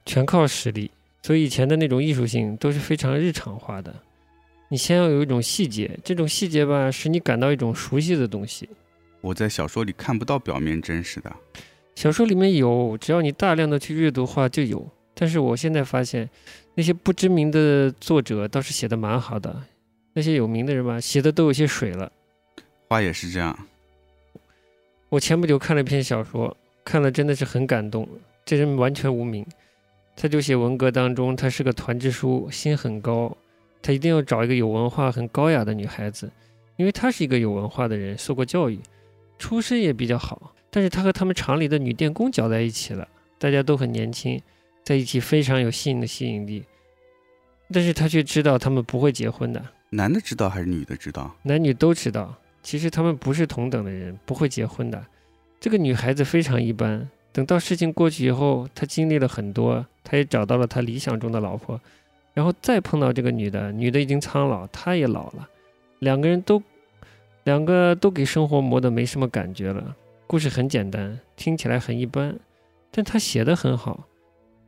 [0.04, 0.90] 全靠实力。
[1.22, 3.94] 所以以前的那种艺术性都是非常日常化的。
[4.68, 8.68] 你先要有一种细节，这种细节吧，使你感到一种熟悉的东西。
[9.20, 11.34] 我在小说里看不到表面真实的，
[11.98, 14.88] 小说里面有，只要你大量的去阅读话就有。
[15.14, 16.30] 但是我现在发现，
[16.76, 19.64] 那些不知名的作者倒是写的蛮好的，
[20.12, 22.12] 那些有名的人吧，写的都有些水了。
[22.88, 23.58] 话也是这样。
[25.08, 28.08] 我前不久看了一篇小说，看了真的是很感动。
[28.44, 29.44] 这人完全无名，
[30.14, 33.36] 他就写文革当中，他是个团支书，心很高，
[33.82, 36.30] 他一定要找一个有文化、很高雅的女孩子，
[36.76, 38.78] 因为他是一个有文化的人，受过教育，
[39.36, 40.54] 出身也比较好。
[40.70, 43.06] 但是他和他们厂里的女电工搅在一起了，
[43.38, 44.40] 大家都很年轻，
[44.84, 46.64] 在一起非常有吸引的吸引力。
[47.72, 51.34] 但是他却知道他们不会结婚的，男的知道还是女的知道？
[51.42, 52.34] 男女都知道。
[52.62, 55.02] 其实他们不是同等的人，不会结婚的。
[55.60, 57.08] 这个女孩子非常一般。
[57.32, 61.80] 等到事情过去以后，他经历了很多，他也找到了他理想中的老婆，
[62.34, 65.48] 然后再碰到这个女的，女的已经苍老，他也老了，
[66.00, 66.60] 两个人都，
[67.44, 69.94] 两个都给生活磨得没什么感觉了。
[70.28, 72.38] 故事很简单，听起来很一般，
[72.90, 74.06] 但他写的很好，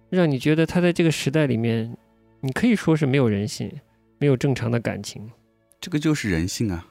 [0.09, 1.95] 让你觉得他在这个时代里面，
[2.41, 3.71] 你可以说是没有人性，
[4.17, 5.31] 没有正常的感情。
[5.79, 6.89] 这个就是人性啊！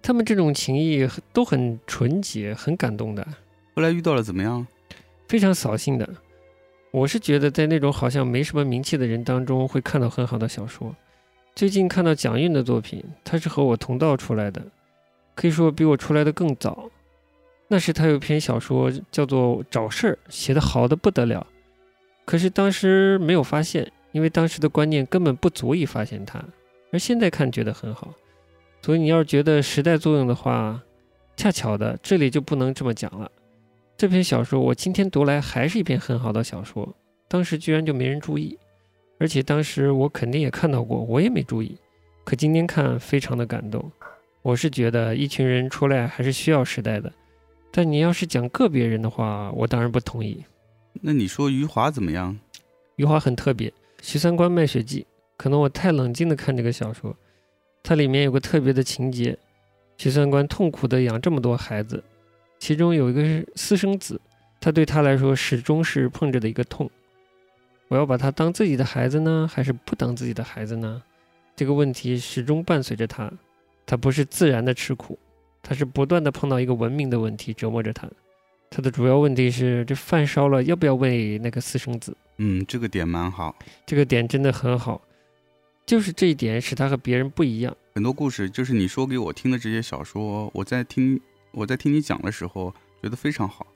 [0.00, 3.22] 他们这种情谊都很纯洁，很感动的。
[3.74, 4.66] 后来遇到了怎么样？
[5.28, 6.08] 非常扫兴的，
[6.90, 10.96] 我是觉得在那种好像没什么名气的人当中会看到很好的小说。
[11.54, 14.64] 最近看到蒋韵的作品，他是和我同道出来的，
[15.34, 16.90] 可以说比我出来的更早。
[17.70, 21.46] 那时他有篇小说叫做《找事儿》，写的好的不得了，
[22.24, 26.42] 可是当时没有发现，因为当时的观念根本不足以发现它。
[26.90, 28.14] 而现在看觉得很好，
[28.80, 30.82] 所以你要是觉得时代作用的话，
[31.36, 33.30] 恰巧的这里就不能这么讲了。
[33.98, 36.96] 这篇小说我今天读来还是一篇很好的小说，
[37.28, 38.58] 当时居然就没人注意，
[39.18, 41.76] 而且当时我肯定也看到过，我也没注意。
[42.24, 43.92] 可今天看非常的感动，
[44.40, 47.12] 我是觉得一群人出来还是需要时代的，
[47.70, 50.44] 但你要是讲个别人的话，我当然不同意。
[51.00, 52.38] 那你说余华怎么样？
[52.96, 53.68] 余华很特别，
[54.02, 55.02] 《许三观卖血记》，
[55.36, 57.14] 可能我太冷静的看这个小说，
[57.82, 59.38] 它里面有个特别的情节，
[59.96, 62.02] 许三观痛苦的养这么多孩子。
[62.58, 64.20] 其中有一个是私生子，
[64.60, 66.90] 他对他来说始终是碰着的一个痛。
[67.86, 71.00] 我要把他当自己的孩子呢，还是不当自己的孩子呢？
[71.54, 73.30] 这个问题始终伴随着他。
[73.86, 75.18] 他不是自然的吃苦，
[75.68, 78.08] 他是不断的碰到一个文明的问题折磨着他。
[78.70, 82.16] 他的主要问题是：这饭烧了，要不要喂那个私生子？
[82.38, 83.54] 嗯，这个点蛮好，
[83.84, 84.98] 这个点真的很好，
[85.84, 87.76] 就是这一点使他和别人不一样。
[87.96, 91.20] 很多故事就是你说给我听的这些小说，我在听。
[91.52, 93.66] 我在听你讲的时候觉得非常好，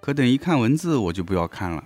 [0.00, 1.84] 可等一看文字我就不要看了。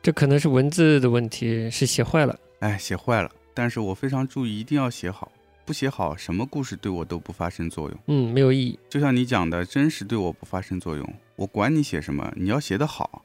[0.00, 2.38] 这可能是文字的问题，是写坏了。
[2.60, 3.30] 哎，写坏了。
[3.52, 5.30] 但是我非常注意，一定要写好。
[5.70, 7.96] 不写好，什么故事对我都不发生作用。
[8.08, 8.76] 嗯，没有意义。
[8.88, 11.14] 就像你讲的，真实对我不发生作用。
[11.36, 13.24] 我管你写什么，你要写得好。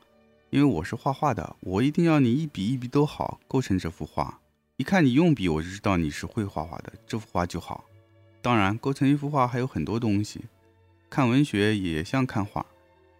[0.52, 4.40] 因为我是画画的，我一定要你一笔一笔都好，构成这幅画。
[4.78, 7.84] 一看你用笔，我就知道你是会画画的，这幅画就好。
[8.44, 10.42] 当然，构成一幅画还有很多东西。
[11.10, 12.64] 看文学也像看画，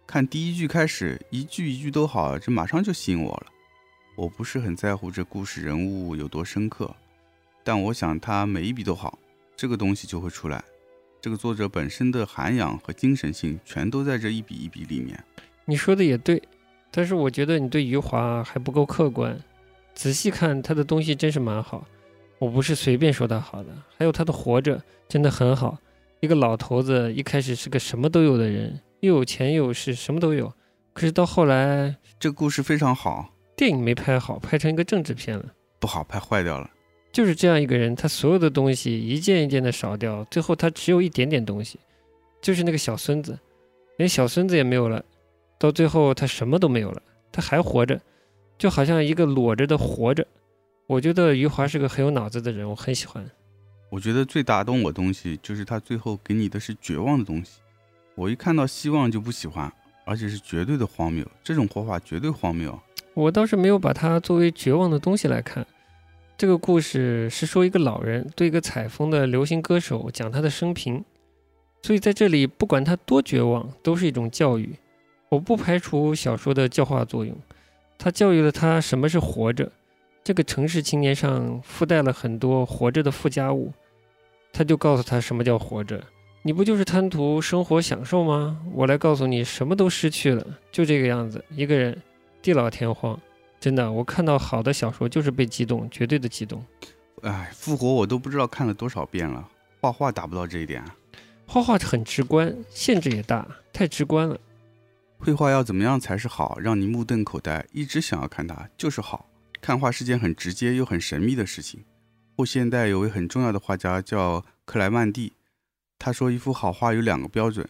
[0.06, 3.46] 看第一句开始，一句一句都好，这马上就吸引我了。
[4.14, 6.94] 我不是很在乎这故事人物有多深刻，
[7.66, 9.18] 但我想他每一笔都好，
[9.56, 10.62] 这个东西就会出来。
[11.20, 15.20] 这个作者本身的涵养和精神性，全都在这一笔一笔里面。
[15.64, 16.40] 你说的也对，
[16.92, 19.36] 但是我觉得你对余华还不够客观。
[19.96, 21.84] 仔细看他的东西真是蛮好，
[22.38, 23.70] 我不是随便说他好的。
[23.98, 25.76] 还有他的《活着》真的很好。
[26.20, 30.52] 一个老头子一开始是个什么都有的人，又有钱又有势，什么都有。
[30.92, 35.46] 可是到后来，这故事非常好，电影没拍好，拍成一个政治片了，
[35.80, 36.70] 不好，拍坏掉了。
[37.16, 41.78] 就是这样一个人，他所有的东西一件一件的少掉，最后他只有一点点东西，
[42.42, 43.38] 就是那个小孙子，
[43.96, 45.02] 连小孙子也没有了。
[45.58, 47.00] 到最后他什么都没有了，
[47.32, 47.98] 他还活着，
[48.58, 50.26] 就好像一个裸着的活着。
[50.86, 53.24] 我觉得余华是个很有脑子的人，我很喜欢。
[53.88, 57.60] 我觉得最打动我东西就是他最后给你的是绝望的东西。
[58.14, 59.72] 我一看到希望就不喜欢，
[60.04, 61.26] 而且是绝对的荒谬。
[61.42, 62.78] 这种活法绝对荒谬。
[63.14, 65.66] 我倒是没有把它作为绝望的东西来看。
[66.38, 71.02] 这个故事是说一个老人对一个采风的流行歌手讲他的生平，
[71.82, 74.76] 所以在这里不管他多绝望，都是一种教育。
[75.30, 77.34] 我不排除小说的教化作用，
[77.96, 79.72] 他教育了他什么是活着。
[80.22, 83.72] 这个城市青年上附带了很多活着的附加物，
[84.52, 86.04] 他就告诉他什么叫活着。
[86.42, 88.60] 你不就是贪图生活享受吗？
[88.74, 91.42] 我来告诉你，什么都失去了，就这个样子。
[91.50, 91.96] 一个人
[92.42, 93.18] 地老天荒，
[93.60, 93.90] 真的。
[93.90, 96.64] 我看到好的小说就是被激动，绝对的激动。
[97.22, 99.48] 哎，复活我都不知道看了多少遍了，
[99.80, 100.84] 画画达不到这一点。
[101.46, 104.38] 画画很直观，限制也大，太直观了。
[105.18, 109.30] 绘画要怎么样才是好，让你目瞪口呆，一直想要看它，就是好。
[109.62, 111.84] 看画是件很直接又很神秘的事情，
[112.36, 115.32] 后现代有位很重要的画家叫克莱曼蒂，
[115.98, 117.66] 他说一幅好画有两个标准，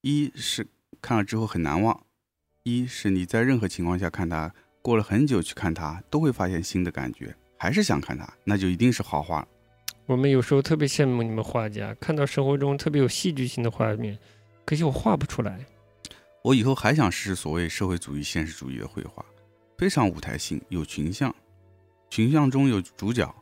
[0.00, 0.66] 一是
[1.00, 2.02] 看了之后很难忘，
[2.64, 9.46] 一是你在任何情况下看它，过了很久去看它，都会发现新的感觉，还是想看它，那就一定是好画。
[10.06, 14.18] 我们有时候特别羡慕你们画家，看到生活中特别有戏剧性的画面，
[14.64, 15.64] 可惜我画不出来。
[16.42, 19.24] 我以后还想试试所谓社会主义现实主义的绘画，
[19.76, 21.34] 非常舞台性，有群像，
[22.08, 23.32] 群像中有主角，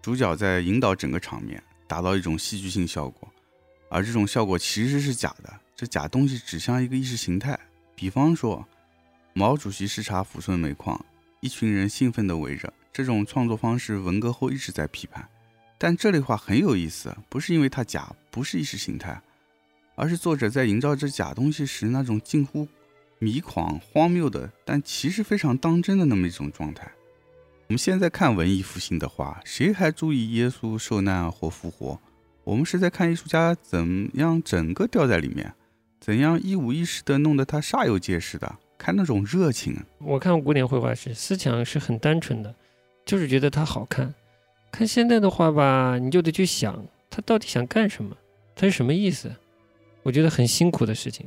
[0.00, 3.28] 主角在引导整个场面，达到一种戏剧性效果，
[3.90, 7.58] 而这种效果其实是假的，这假东西指向一个意识形态。
[7.94, 8.66] 比方说，
[9.38, 10.98] 毛主席视察抚顺煤矿，
[11.40, 15.28] 一群人兴奋地围着，这种创作方式，文革后一直在批判。
[15.76, 19.20] 但这类画很有意思，不是因为它假，不是意识形态，
[19.94, 22.66] 而是作者在营造这假东西时那种近乎
[23.18, 26.90] 迷狂、荒谬的，但其实非常当真的那么一种状态。
[27.66, 32.00] 我们现在看文艺复兴的画，谁还注意耶稣受难或复活？
[32.42, 35.52] 我们是在看艺术家怎样整个掉在里面，
[36.00, 39.76] 怎样一五一十的弄得他煞有介事的，看那种热情。
[39.98, 42.54] 我看古典绘画是，思想是很单纯的，
[43.04, 44.14] 就是觉得它好看。
[44.72, 48.16] 看现代的画吧，你就得去想他到底想干什么，
[48.54, 49.34] 他是什么意思？
[50.02, 51.26] 我觉得很辛苦的事情。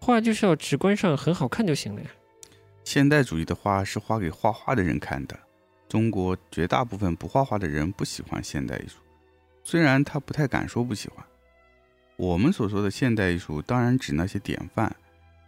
[0.00, 2.08] 画就是要直观上很好看就行了呀。
[2.84, 5.38] 现代主义的画是画给画画的人看的。
[5.88, 8.98] 中国绝大部分不画画的人不喜欢现代艺术，
[9.64, 11.24] 虽然他不太敢说不喜欢。
[12.16, 14.94] 我们所说的现代艺术，当然指那些典范，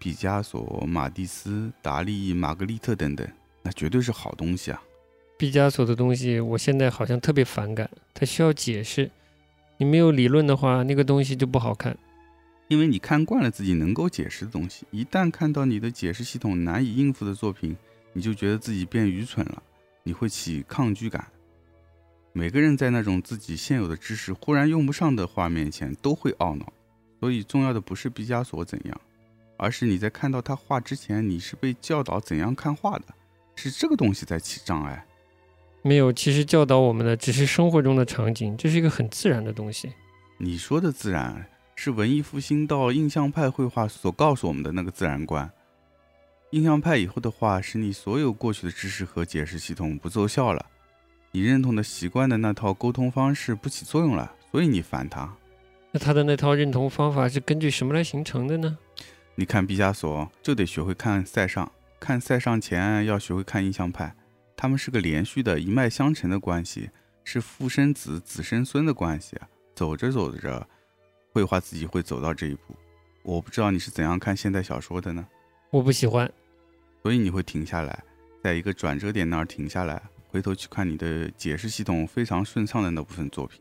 [0.01, 3.29] 毕加索、马蒂斯、达利、玛格丽特等等，
[3.63, 4.83] 那绝对是好东西啊。
[5.37, 9.11] 毕加索的东西，我现在好像特别反感，它需要解释。
[9.77, 11.95] 你没有理论的话，那个东西就不好看。
[12.69, 17.77] 因为你看惯了自己能够解释的东西，一旦看到你的解释系统难以应付的作品，
[18.15, 19.63] 你就觉得自己变愚蠢了，
[20.03, 21.27] 你会起抗拒感。
[22.33, 26.73] 每个人在那种自己现有的知识忽然用不上的画面前都会懊恼。
[27.19, 29.01] 所以重要的不是毕加索怎样，
[29.61, 33.05] 而是你在看到他画之前，你是被教导怎样看画的，
[33.55, 35.07] 是这个东西在起障碍。
[35.83, 39.93] 没有，其实教导我们的只是生活中的场景，这是一个很自然的东西。
[40.39, 41.47] 你说的自然，
[41.77, 45.51] 是文艺复兴到印象派绘画所告诉我们的那个自然观。
[46.53, 50.65] 印象派以后的话，使你所有过去的知识和解释系统不奏效了，
[51.33, 55.33] 你认同的习惯的那套沟通方式不起作用了，所以你烦他。
[55.93, 58.79] 那他的那套认同方法是根据什么来形成的呢？
[59.41, 64.15] 你看毕加索，就得学会看塞尚，看塞尚前要学会看印象派。
[64.55, 66.91] 他们是个连续的一脉相承的关系，
[67.25, 69.49] 是父生子，子生孙的关系啊。
[69.75, 70.69] 走着走着，
[71.33, 72.77] 绘画自己会走到这一步。
[73.23, 75.27] 我不知道你是怎样看现代小说的呢？
[75.71, 76.31] 我不喜欢，
[77.03, 78.05] 所以你会停下来，
[78.43, 83.59] 在一个转折点那儿停下来，回头去看你的解释系统非常顺畅的那部分作品。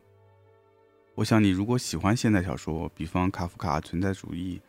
[1.14, 4.60] 我想你如果喜欢现代小说，比方卡夫卡存在主义、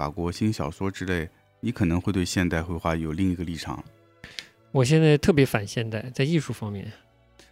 [0.00, 1.28] 法国新小说之类，
[1.60, 3.84] 你可能会对现代绘画有另一个立场。
[4.72, 6.90] 我现在特别反现代，在艺术方面。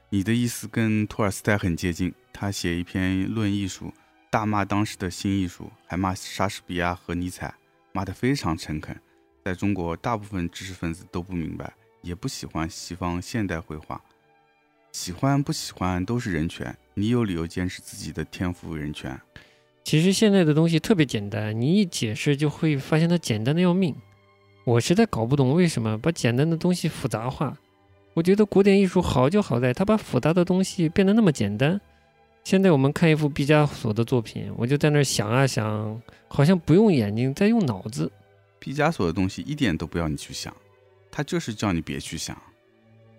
[0.08, 3.92] 你的意思跟托尔斯泰很接近，他写一篇论艺术，
[4.30, 7.54] 大骂当时的新艺术，还骂莎士比亚和尼采，
[7.92, 8.98] 骂得非常诚恳。
[9.44, 14.02] 在中国，大部分知识分子都不明白，也不喜欢西方现代绘画。
[14.90, 19.20] 喜欢不喜欢都是人权，你有理由坚持自己的天赋人权。
[19.88, 23.94] 其实现在的东西特别简单，你一解释就会发现它简单的要命。
[24.64, 27.56] 我实在搞不懂为什么把简单的东西复杂化。
[28.12, 31.80] 我觉得古典艺术好就好在它把复杂的东西变得那么简单。
[32.44, 35.98] 现在我们看一幅毕加索的作品，我就在那儿想啊想，
[36.28, 38.12] 好像不用眼睛，在用脑子。
[38.58, 40.54] 毕加索的东西一点都不要你去想，
[41.10, 42.36] 他就是叫你别去想。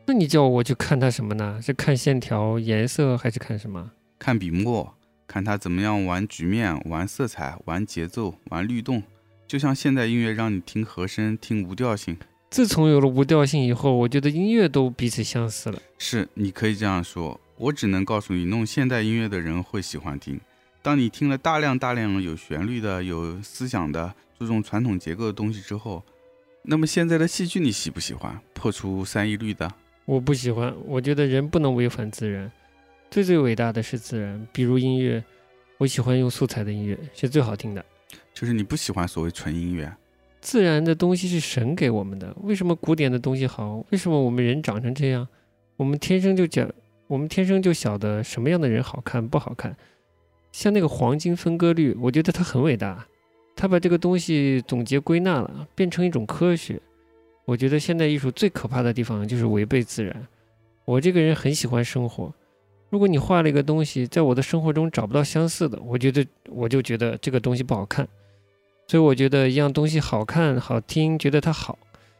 [0.06, 1.60] 那你叫我去看他什么呢？
[1.64, 3.90] 是看线条、颜色，还是看什么？
[4.20, 4.96] 看笔墨，
[5.30, 9.04] 看他怎么样玩局面、玩色彩、玩节奏、玩律动。
[9.48, 12.18] 就像现代音乐让你听和声、听无调性。
[12.50, 15.80] 自从有了无调性以后，我觉得音乐都彼此相似了。
[16.00, 17.40] 是，你可以这样说。
[17.58, 20.42] 我只能告诉你，弄现代音乐的人会喜欢听。
[20.82, 26.04] 当你听了大量大量有旋律的、有思想的、注重传统结构的东西之后，
[26.64, 28.40] 那么现在的戏剧你喜不喜欢？
[28.56, 29.72] 破除三一律的？
[30.06, 30.74] 我不喜欢。
[30.86, 32.52] 我觉得人不能违反自然，
[33.12, 34.48] 最最伟大的是自然。
[34.54, 35.24] 比如音乐，
[35.78, 37.84] 我喜欢用素材的音乐，是最好听的。
[38.34, 39.92] 就是你不喜欢所谓纯音乐，
[40.42, 42.34] 自然的东西是神给我们的。
[42.42, 43.84] 为什么古典的东西好？
[43.92, 45.28] 为什么我们人长成这样？
[45.76, 46.72] 我们天生就讲，
[47.08, 49.76] 我们天生就晓得什么样的人好看不好看。
[50.52, 53.08] 像那个黄金分割率，我觉得它很伟大，
[53.56, 56.80] 它把这个东西总结归纳了，变成一种科学。
[57.46, 60.28] 我觉得现代艺术最可怕的地方就是违背自然。
[60.86, 62.34] 我这个人很喜欢生活，
[62.90, 68.08] 如果你画了一个东西，在我的生活中找不到相似的，我觉得我就觉得这个东西不好看。
[68.88, 71.78] 所以我觉得一样东西好看、好听，觉得它好，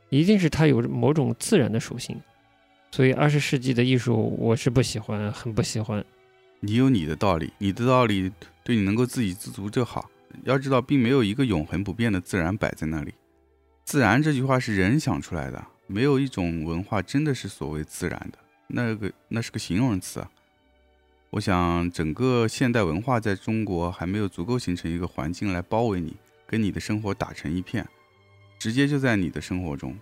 [0.10, 2.20] 一定是它有某种自然的属性。
[2.92, 6.06] 所以二十世纪的艺术，我是不喜欢，很不喜欢。
[6.60, 8.32] 你有你的道理，你的道理
[8.64, 10.10] 对你能够自给自足就好。
[10.44, 13.14] 要知道，并没有一个永恒不变的自然摆在那里。
[13.84, 20.30] 自然这句话是人想出来的，没有一种文化真的是所谓自然的，那个那是个形容词啊。
[21.32, 26.18] 我想，整个现代文化在中国还没有足够形成一个环境来包围你，
[26.48, 27.88] 跟你的生活打成一片，
[28.58, 29.96] 直接就在你的生活中。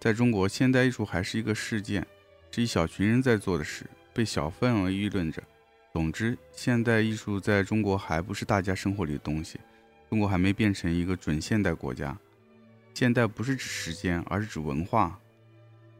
[0.00, 2.06] 在中国，现代艺术还是一个事件，
[2.50, 3.84] 是一小群人在做的事，
[4.14, 5.42] 被小范围议论着。
[5.92, 9.60] 总之，现代艺术在中国还不是大家生活里的东西，
[10.08, 12.18] 中国还没变成一个准现代国家。
[12.94, 15.20] 现代不是指时间，而是指文化。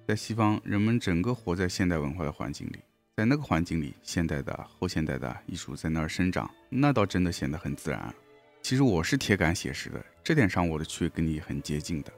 [0.07, 2.78] 在西方，人们整个活在现代文化的环境里。
[3.19, 8.14] 在那个环境里，现代的、后现代的艺术在那儿生长，那倒真的显得很自然。
[8.62, 12.12] 其实我是铁杆写实的，这点上我的趣味跟你很接近的。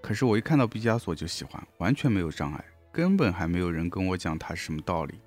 [0.00, 5.18] 可是我一看到毕加索就喜欢，完全没有障碍，根本还没有人跟我讲他是什么道理。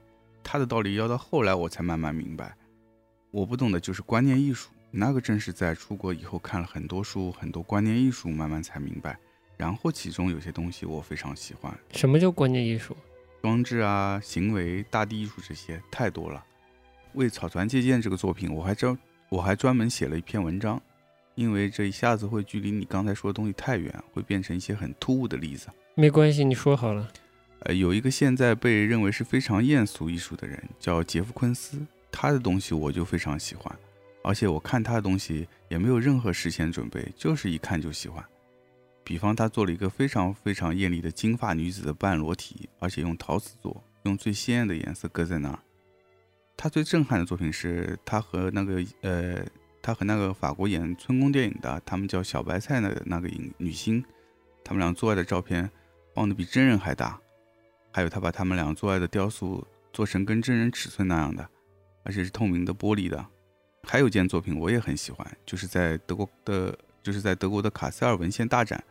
[0.41, 2.56] 他的道理要到后来我才慢慢明白。
[3.30, 9.20] 我不懂的就是观念艺术，那个正是在出国以后看了很多书、很多观念艺术，慢慢才明白。
[9.58, 11.78] 然后其中有些东西我非常喜欢。
[11.91, 12.95] 什么叫观念艺术？
[13.44, 16.41] 装置啊，行为、大地艺术这些太多了。
[17.12, 20.82] 为草船借箭这个作品，我还专我还专门写了一篇文章，
[21.36, 25.68] 因为这一下子会距离你刚才说的东西太远，会变成一些很突兀的例子。
[25.96, 27.06] 没关系，你说好了。
[27.64, 33.78] 呃，有一个现在被认为是非常艳俗艺术的人，叫杰夫昆斯，他的东西我就非常喜欢，
[34.24, 38.24] 而且我看他的东西也没有任何事先准备，就是一看就喜欢。
[39.04, 45.60] 比方，他做了一个非常非常艳丽的金发女子的半裸体，而且用陶瓷做，用最鲜艳的颜色搁在那儿。
[46.56, 49.45] 他最震撼的作品是他和那个呃，
[49.82, 54.04] 他和那个法国演春宫电影的，他们叫小白菜的那个影女星，
[54.64, 55.70] 他们俩做爱的照片
[56.14, 57.20] 放的比真人还大，
[57.91, 61.49] 还有他把他们俩做爱的雕塑做成跟真人尺寸那样的，
[62.04, 63.26] 而且是透明的玻璃的。
[63.86, 68.82] 还有件作品我也很喜欢，就是在德国的，就是在德国的卡塞尔文献大展。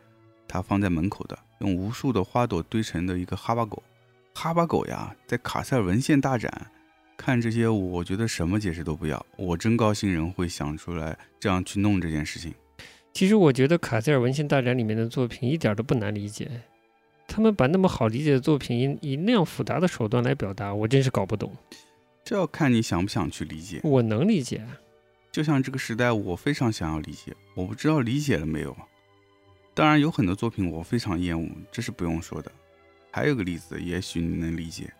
[0.47, 3.81] 它放在门口的，用无数的花朵堆成的一个哈巴狗，
[4.33, 6.71] 哈巴狗呀，在卡塞尔文献大展
[7.17, 12.53] 看这些，我觉得什么解释都不要，我真高兴人会想出来这样去弄这件事情。
[13.13, 16.49] 其实我觉得卡塞尔文献大展里面的作品一点都不难理解，
[17.27, 21.51] 他们把那么好理解的作品以以那样复杂的手段来表达，我真是搞不懂。
[22.23, 23.81] 这要看你想不想去理解。
[23.83, 24.65] 我能理解，
[25.31, 28.75] 就像这个时代，我非常想要理解，我不知道理解了没有。
[29.73, 32.51] 当然有很多作品我非常厌恶，这是不用说的。
[33.11, 34.93] 还有个例子，也许你能理解。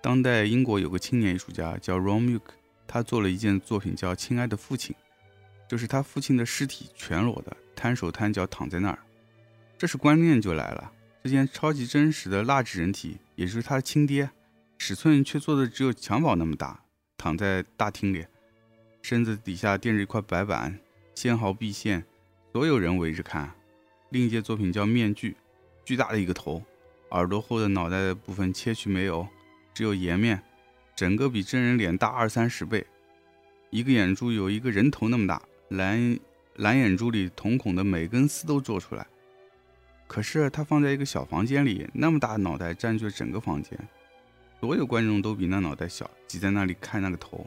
[0.00, 2.42] 当代英国有个青年艺术家叫 Ron Muck，
[2.86, 4.94] 他做了一件作品叫《亲爱的父亲》，
[5.70, 8.98] 就是他父亲的尸体全裸的，摊手摊脚躺在那儿。
[9.76, 10.92] 这时观念就来了，
[11.24, 14.30] 这件超级真实的蜡制人体，也就是他的亲爹，
[14.78, 16.82] 尺寸却做的只有襁褓那么大，
[17.16, 18.24] 躺在大厅里，
[19.02, 20.78] 身子底下垫着一块白板，
[21.14, 22.04] 纤毫毕现，
[22.52, 23.52] 所有人围着看。
[24.10, 25.30] 另一件作品叫《面具》，
[25.84, 26.60] 巨大的一个头，
[27.10, 29.26] 耳朵后的脑袋的部分切去没有，
[29.72, 30.42] 只有颜面，
[30.96, 32.84] 整个比真人脸大二三十倍，
[33.70, 36.18] 一个眼珠有一个人头那么大，蓝
[36.56, 39.06] 蓝眼珠里瞳孔的每根丝都做出来。
[40.08, 43.78] 可是它放在一个小房间里，那么大的脑袋占据了整个房间，
[44.58, 47.46] 所有观众都比那脑袋小，挤在那里看那个头，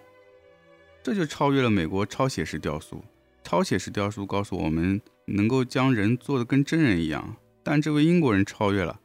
[1.03, 3.03] 这就超越了美国超写实雕塑。
[3.43, 5.01] 超写实雕塑告诉我们。
[5.26, 8.99] 能够将人做的跟真人一样，但这位英国人超越了，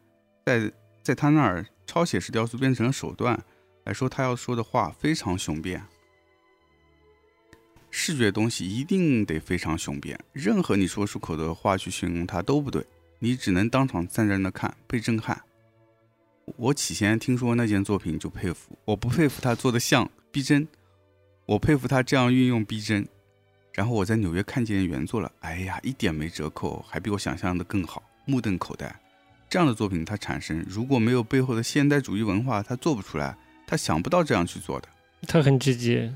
[0.47, 3.43] 在在他那儿，抄写式雕塑变成了手段
[3.85, 5.83] 来说他要说的话，非常雄辩。
[7.91, 12.85] 视觉东西一定得非常雄辩，任何你说出口的话去形容它都不对，
[13.19, 15.43] 你只能当场站在那看，被震撼。
[16.57, 20.69] 我起先听说那件作品就佩服，我不佩服他做的像逼真，
[21.47, 23.09] 我佩服他这样运用逼真。
[23.75, 28.95] 然后我在纽约看见原作了，哎呀，一点没折扣，还比我想象的更好，目瞪口呆。
[29.49, 34.89] 这样的作品它产生，如果没有背后的现代主义文化，它做不出来，他想不到这样去做的。
[35.27, 36.12] 他很直接。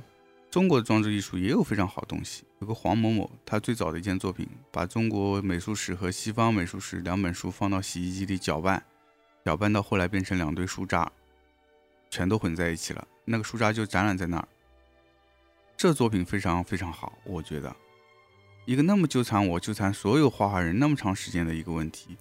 [0.50, 8.82] 中国的装置艺术也有非常好东西，有个黄某某，他最早的一件作品，把中国美术史和西方美术史两本书放到洗衣机里搅拌，
[9.46, 11.10] 搅拌到后来变成两堆书渣，
[12.10, 14.46] 全都混在一起了，那个书渣就展览在那儿。
[15.82, 17.74] 这作品非常非常好，我觉得，
[18.66, 22.16] 一个那么纠缠我、纠缠所有画画人那么长时间的一个问题，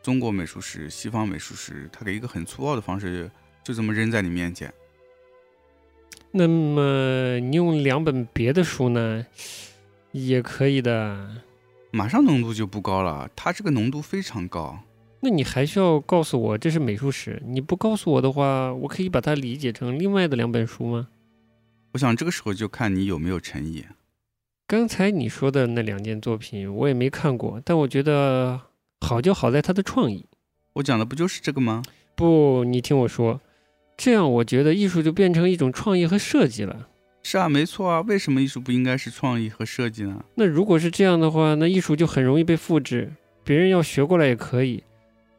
[0.00, 3.28] 中国美术史、西方美术史，他给一个很粗暴的方式
[3.64, 4.72] 就这么扔在你面前。
[6.30, 9.26] 那么你用两本别的书呢，
[10.12, 11.42] 也可以的。
[11.90, 14.78] 马上浓度就不高了，它这个浓度非常高。
[15.18, 17.42] 那你还需要告诉我这是美术史？
[17.44, 21.08] 你不告诉我的话，我可以把它理解成另外的两本书吗？
[21.92, 23.84] 我想这个时候就看你有没有诚意。
[24.66, 28.60] 刚才你说的那两件作品我也没看过，但我觉得
[29.00, 30.26] 好就好在它的创意。
[30.74, 31.82] 我讲的不就是这个吗？
[32.14, 33.40] 不，你听我说，
[33.96, 36.86] 这样我觉得艺术就变成一种创意和设计了。
[37.24, 38.00] 是啊，没错啊。
[38.02, 40.24] 为什么艺术不应该是创意和设计呢？
[40.36, 43.12] 那如果是这样的话，那艺术就很容易被复制，
[43.42, 44.84] 别人要学过来也可以。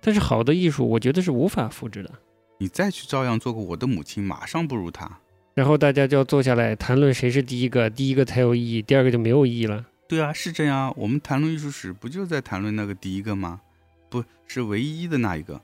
[0.02, 2.12] 但是好的艺术，我觉得是无法复制的。
[2.58, 5.21] 你再去照样做个我的母亲，马上不如他。
[5.54, 9.86] 然后大家就要坐下来谈论谁是第一个，第一个才有意义，第二个就没有意义了。
[10.08, 10.94] 对啊，是这样。
[10.98, 13.62] 我们谈论艺术史，不就在谈论那个第一个吗？
[14.10, 15.60] 不是唯一的那一个，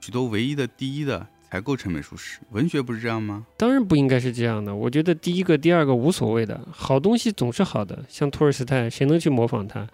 [0.00, 2.38] 许多唯一的第一的才构成美术史。
[2.50, 3.46] 文学不是这样吗？
[3.56, 4.74] 当然不应该是这样的。
[4.74, 8.02] 我觉得第一个、第二个无所谓的，好东西总是好的。
[8.08, 9.86] 像托尔斯泰，谁能去模仿他？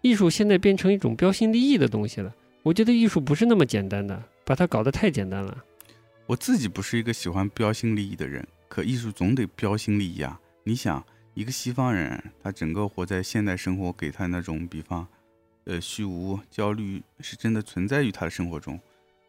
[0.00, 2.34] 艺术现在变成一种标新立异的东西了。
[2.62, 5.56] 我觉得艺术不是那么简单的，把它搞得太简单了。
[6.26, 8.46] 我自己不是一个喜欢标新立异的人。
[8.72, 10.40] 可艺术总得标新立异啊！
[10.64, 11.04] 你想，
[11.34, 15.06] 一个西方人，他整个活在现代生活，给他那种比方，
[15.64, 18.80] 呃，虚无、焦虑，是真的存在于他的生活中。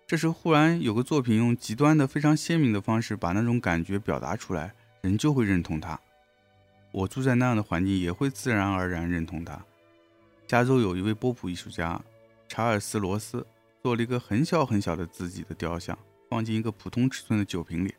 [0.08, 6.00] 这时忽然有个作品用极端的、非常鲜明的方式把那种感觉表达出来，人就会认同他。
[6.94, 9.62] 我住在那样的环境，也会自然而然认同他。
[10.48, 12.02] 加州有一位波普艺术家
[12.48, 13.46] 查尔斯·罗斯，
[13.82, 17.94] 做了一个很小很小的自己的雕像，放进一个普通尺寸的酒瓶里。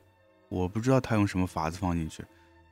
[0.49, 2.25] 我不知道他用什么法子放进去，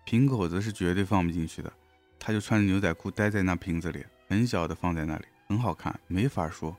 [0.04, 1.72] 瓶口子是绝对放不进去的。
[2.18, 6.76] 他就穿着牛仔裤待在那瓶子里，很小的放在那里，很好看，没法说。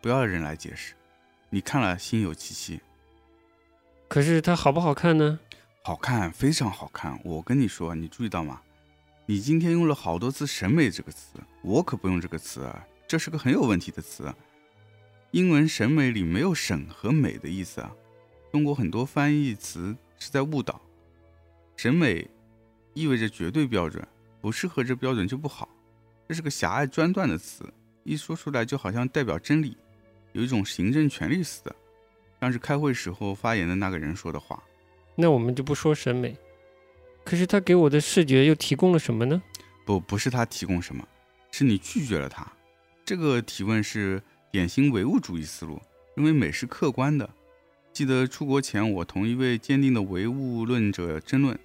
[0.00, 0.94] 不要人来解释，
[1.50, 2.80] 你看了心有戚戚。
[4.06, 5.40] 可是它好不好看呢？
[5.82, 7.18] 好看，非常好看。
[7.24, 8.60] 我跟你说，你注意到吗？
[9.26, 14.32] 你今天用了好多次“审美”这个词，我可不用这个词啊，这是个很有问题的词。
[15.30, 17.90] 英文“审美”里没有“审”和“美”的意思啊。
[18.54, 20.80] 中国很多翻译词是在误导，
[21.74, 22.24] 审美
[22.92, 24.06] 意味着绝对标准，
[24.40, 25.68] 不适合这标准就不好，
[26.28, 27.64] 这是个狭隘专断的词，
[28.04, 29.76] 一说出来就好像代表真理，
[30.34, 31.74] 有一种行政权力似的，
[32.40, 34.62] 像是开会时候发言的那个人说的话。
[35.16, 36.38] 那我们就不说审美，
[37.24, 39.42] 可是他给我的视觉又提供了什么呢？
[39.84, 41.04] 不，不是他提供什么，
[41.50, 42.46] 是你拒绝了他。
[43.04, 45.82] 这个提问是典型唯物主义思路，
[46.14, 47.28] 认为美是客观的。
[47.94, 51.56] 记得出国前，我同一位坚定的唯物论者争论。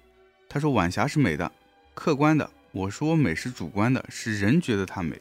[0.48, 1.50] 他说晚霞是美的，
[1.92, 5.20] 客观的；我说美是主观的，是人觉得它美。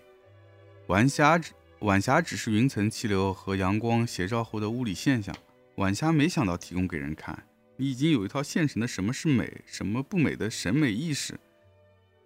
[0.86, 5.36] 晚霞只晚霞只是云层气流和阳光斜照后的物理现象。
[5.78, 7.43] 晚霞没想到提供给人看，
[7.76, 11.34] 你已经有一套现成的什么是美，什么不美的审美意识。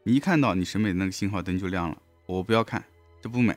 [0.03, 2.83] 你一看到你审美的那个信号灯就亮了，我不要看，
[3.21, 3.55] 这不美。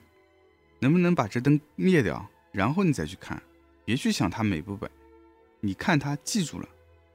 [0.78, 3.42] 能不能把这灯灭掉，然后你再去看，
[3.84, 4.88] 别去想它美不美。
[5.66, 6.68] 你看他记住了，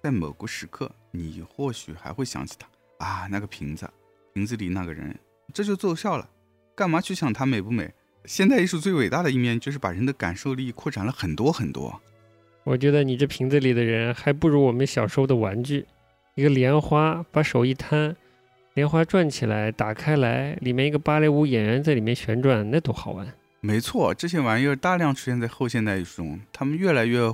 [0.04, 3.90] 在某个时刻，你或许还会想起他啊，那个瓶子，
[4.34, 5.18] 瓶子里那个人，
[5.54, 6.30] 这就奏效了。
[6.76, 7.90] 干嘛去想它美不美？
[8.26, 11.98] 现代艺术最伟大的一面就是把人的感受力扩展了很多很多。
[12.66, 15.86] 我觉得你这瓶子里的人还不如我们小时候的玩具，
[16.36, 18.14] 一个莲花，把手一摊，
[18.74, 23.34] 莲花转起来，打开来，里面一个芭蕾舞演员在里面旋转，那多好玩！
[23.62, 27.34] 没错，这些玩意儿大量出现在后现代艺术中，他们越来越。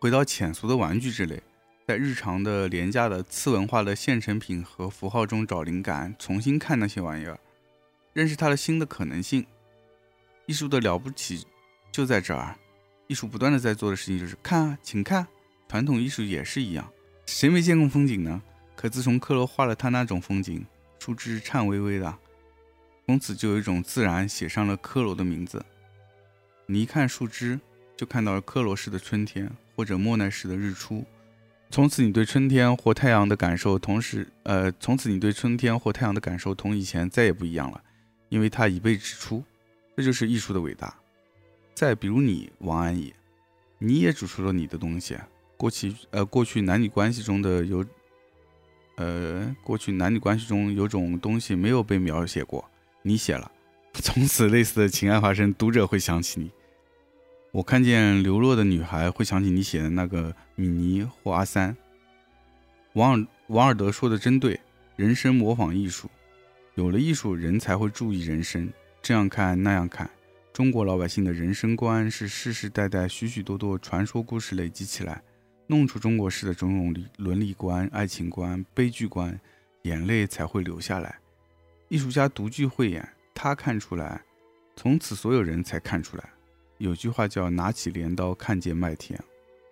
[0.00, 1.42] 回到浅俗的玩具之类，
[1.86, 7.38] 在日常的廉价的次文化的现成品和符号中找灵感，重新看那些玩意儿，
[8.14, 9.44] 认识它的新的可能性。
[10.46, 11.46] 艺术的了不起
[11.92, 12.56] 就在这儿。
[13.08, 15.26] 艺术不断的在做的事情就是看啊，请看。
[15.68, 16.90] 传统艺术也是一样，
[17.26, 18.42] 谁没见过风景呢？
[18.74, 20.64] 可自从克罗画了他那种风景，
[20.98, 22.18] 树枝颤巍巍的，
[23.04, 25.62] 从此就有一种自然写上了科罗的名字。
[26.64, 27.60] 你一看树枝，
[28.00, 29.50] 就看到了科罗式的春天。
[29.76, 31.02] 或者莫奈式的日出，
[31.70, 37.82] 从此你对春天或太阳的感受，同时，呃，从此你对春天或太阳的感受同以前再也不一样了，
[38.28, 39.42] 因为它已被指出。
[39.96, 40.94] 这就是艺术的伟大。
[41.74, 43.14] 再比如你，王安忆，
[43.78, 45.16] 你也指出了你的东西。
[45.56, 47.82] 过去，呃，过去男女关系中的有，
[48.96, 52.70] 呃，过去男女关系中有种东西没有被描写过，
[53.00, 53.50] 你写了。
[53.94, 56.50] 从此，类似的情爱发生，读者会想起你。
[57.52, 61.76] 我看见流落的女孩，会想起你写的那个米妮或阿三。
[62.92, 64.58] 王尔王尔德说的真对，
[64.94, 66.08] 人生模仿艺术，
[66.76, 68.72] 有了艺术，人才会注意人生。
[69.02, 70.08] 这样看那样看，
[70.52, 75.20] 中国老百姓的人生观是世世代代许许多多传说故事累积起来，
[75.66, 79.36] 弄出中国式的种种伦理观、爱情观、悲剧观，
[79.82, 81.18] 眼泪才会流下来。
[81.88, 84.22] 艺术家独具慧眼，他看出来，
[84.76, 86.30] 从此所有人才看出来。
[86.80, 89.20] 有句话叫“拿起镰刀看见麦田”，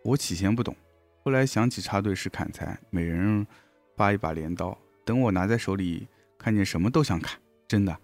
[0.04, 0.76] 我起先不懂，
[1.24, 3.46] 后来想起插队是砍柴，每人
[3.96, 6.06] 发一把镰刀，等我拿在手里，
[6.36, 7.98] 看见什么都想砍，真的。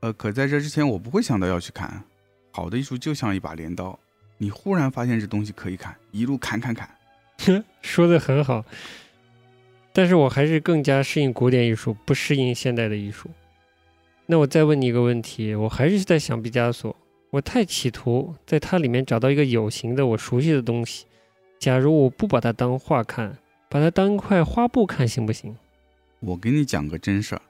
[0.00, 2.04] 呃，可在这之前，我不会想到要去砍。
[2.50, 3.98] 好的艺术就像一把镰刀，
[4.36, 6.94] 你忽然发现这东西可以砍，一路砍砍砍。
[7.80, 8.62] 说的很好，
[9.94, 13.30] 但是我还是更加适应古典艺术，不适应现代的艺术。
[14.26, 16.94] 那我再问你一个问题，我还是在想毕加索，
[17.32, 21.06] 我太企图在它里面找到一个有形的、我熟悉的东西。
[21.58, 23.38] 假如我不把它当画看，
[23.70, 25.56] 把它当一块花布看，行不行？
[26.20, 27.40] 我给你讲个真事儿，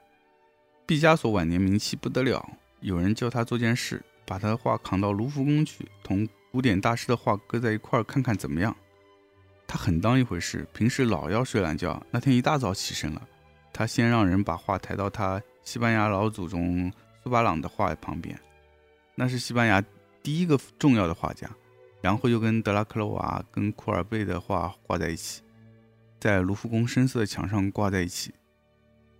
[0.85, 8.73] 毕加索晚年名气不得了，有人叫他做件事，把他的画扛到卢浮宫去，同古典大师的画搁在一块儿看看怎么样。
[9.67, 12.01] 他很当一回事，平时老要睡懒觉。
[12.09, 13.21] 那天一大早起身了，
[13.73, 16.89] 他先让人把画抬到他西班牙老祖宗
[17.21, 18.39] 苏巴朗的画旁边，
[19.15, 19.83] 那是西班牙
[20.21, 21.49] 第一个重要的画家。
[22.01, 25.41] 然后又跟德拉克罗瓦、跟库尔贝的画挂在一起，
[26.19, 28.33] 在卢浮宫深色的墙上挂在一起。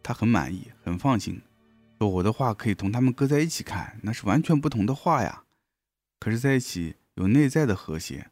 [0.03, 1.41] 他很满意，很放心，
[1.97, 5.43] 说我的画可以同他们搁在一起看，那是完全不同的画呀。
[6.19, 8.27] 可是在一起有内在的和谐。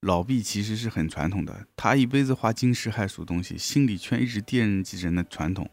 [0.00, 5.68] 老毕其实是很传统的，他一辈子画惊世骇俗东西，心里却一直惦记着那传统。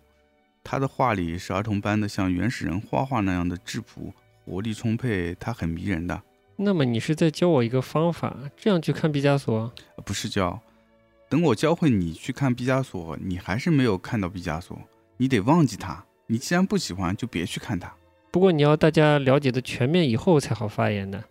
[0.65, 4.13] 他的画里是儿童般的，像原始人画画那样的质朴、
[4.49, 6.19] 活力充沛，他很迷人的。
[6.55, 9.71] 那么你是在教我一个方法，这样去看毕加索？
[10.03, 10.59] 不是教，
[11.29, 14.75] 等我教会你去看毕加索，你还是没有看到毕加索，
[15.17, 16.03] 你得忘记他。
[16.25, 17.93] 你既然不喜欢，就别去看他。
[18.31, 21.23] 不过你要大家了解的全面以后才好发言的。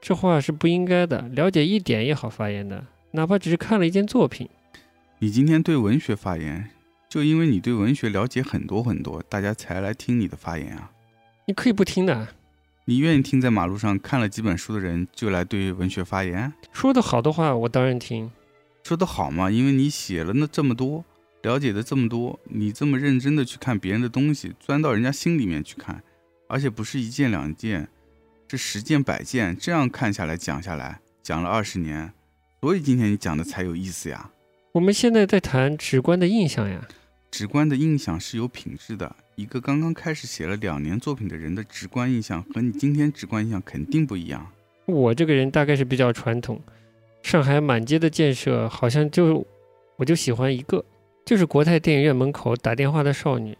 [0.00, 4.48] 这话是不应该的，了解一点也好发言的，哪怕只是看了一件作品。
[5.20, 6.70] 你今天对文学发言，
[7.08, 10.90] 就因为你对文学了解很多很多，大家才来听你的发言啊。
[11.46, 12.28] 你可以不听的，
[12.88, 16.50] 你愿意听在马路上看了几本书的人就来对文学发言？
[16.72, 18.30] 说的好的话，我当然听。
[18.82, 21.04] 说的好嘛，因为你写了那这么多，
[21.42, 26.02] 了解的这么多，你这么认真的去看别人的东西，钻到人家心里面去看，
[26.48, 27.86] 而且不是一件两件。
[28.48, 32.10] 这十件百件，这样看下来讲下来，讲了二十年，
[32.62, 34.30] 所以今天你讲的才有意思呀。
[34.72, 36.88] 我们现在在谈直观的印象呀，
[37.30, 39.14] 直观的印象是有品质的。
[39.38, 44.44] 一个刚刚开始写了两年作品的人的直观印象，和你今天直观印象肯定不一样。
[44.84, 46.60] 我这个人大概是比较传统，
[47.22, 49.46] 上海满街的建设，好像就
[49.94, 50.84] 我就喜欢一个，
[51.24, 53.56] 就是国泰电影院门口打电话的少女，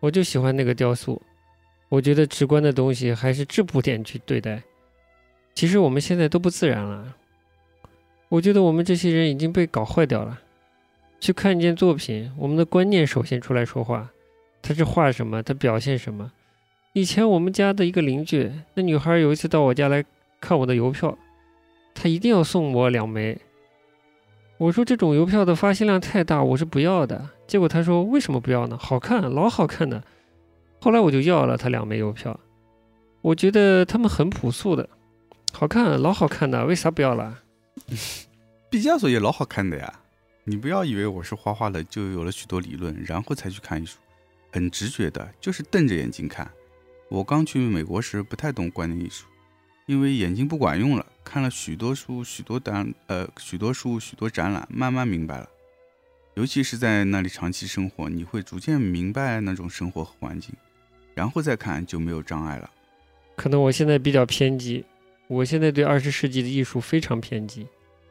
[0.00, 1.22] 我就喜欢那个雕塑。
[1.88, 4.60] 我觉得直观的东西还是质朴点去对待。
[5.54, 7.14] 其实我们现在都不自然了。
[8.28, 10.40] 我觉得我们这些人已经被搞坏掉了。
[11.20, 14.10] 去看一件作品，我们的观念首先出来说话。
[14.66, 16.32] 他是画什么，他表现什么。
[16.94, 20.02] 以前我们家的一个邻居，那女孩有一次到我家来
[20.40, 21.18] 看我的邮票，
[21.92, 23.38] 她一定要送我两枚。
[24.56, 27.28] 我说这种邮票的发行量太大，我是不要的。
[27.46, 28.78] 结果她说为什么不要呢？
[28.80, 30.02] 好看，老好看的。
[30.80, 32.40] 后来我就要了他两枚邮票，
[33.20, 34.88] 我觉得他们很朴素的，
[35.52, 37.40] 好看，老好看的，为啥不要了？
[38.70, 40.00] 毕加索也老好看的呀！
[40.44, 43.98] 你不要以为我是画画的就有了许多理论，然后才去看艺术，
[44.54, 46.48] 很直觉的，就是瞪着眼睛看。
[47.08, 49.26] 我刚去美国时不太懂观念艺术，
[49.86, 55.48] 因为眼睛不管用了，看了许多书、许多展，呃，许多书、许多展览，慢慢明白了。
[56.34, 60.54] 尤其是在那里长期生活，你会逐渐明白那种生活和环境。
[61.16, 62.70] 然后再看就没有障碍了。
[63.34, 64.84] 可能我现在比较偏激，
[65.26, 67.66] 我现在对二十世纪的艺术非常偏激。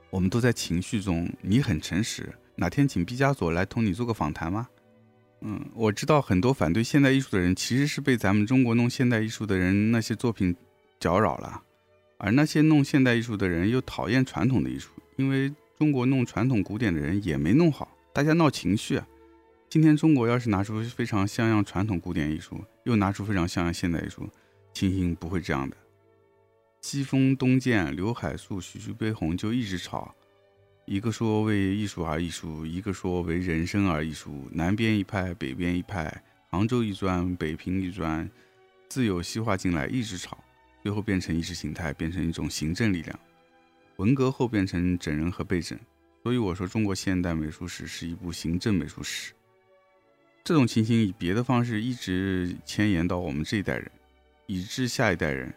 [0.10, 2.34] 我们都在情绪中，你很诚实。
[2.56, 4.68] 哪天请毕加索来同你做个访谈吗？
[5.46, 10.56] 嗯，我知道很多反对现代艺术的人，其实是被咱们中国弄现代艺术的人那些作品
[11.02, 11.62] 搅扰了，
[12.18, 19.06] 而那些弄现代艺术的人又讨厌传统的艺术，因为中国弄传统古典的人也没弄好，大家闹情绪啊。
[19.70, 24.30] 今天中国要是拿出非常像样传统古典艺术，又拿出非常像样现代艺术，
[24.74, 25.76] 情形不会这样的。
[26.80, 30.16] 西风东渐，刘海粟，徐徐悲鸿就一直吵，
[30.86, 34.50] 一个说为艺术而艺术，一个说为人生而艺术。
[34.52, 38.30] 南边一派，北边一派，杭州一砖，北平一砖，
[38.90, 40.38] 自有西化进来，一直吵，
[40.82, 43.18] 最后变成意识形态，变成一种行政力量。
[43.96, 45.80] 文革后变成整人和被整，
[46.22, 49.32] 所以我说中国现代美术史是一部行政美术史。
[50.44, 53.90] 这种情形以别的方式一直牵延到我们这一代人，
[54.48, 55.54] 以致下一代人，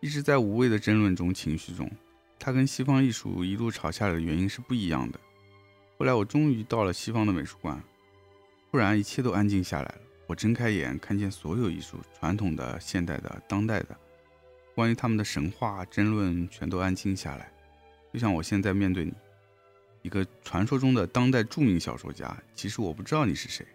[0.00, 1.88] 一直在无谓的争论中、情绪中，
[2.38, 5.18] 它跟西方艺术一路吵下来的原因是不一样的。
[5.98, 7.82] 后来我终于到了西方的美术馆，
[8.70, 10.00] 突然一切都安静下来了。
[10.26, 13.96] 我睁开眼，看见所有艺术，传统的、现代的、当代的，
[14.74, 17.50] 关于他们的神话争论，全都安静下来。
[18.12, 19.12] 就像我现在面对你，
[20.02, 22.36] 一个传说中的当代著名小说家。
[22.54, 23.66] 其实我不知道你是谁，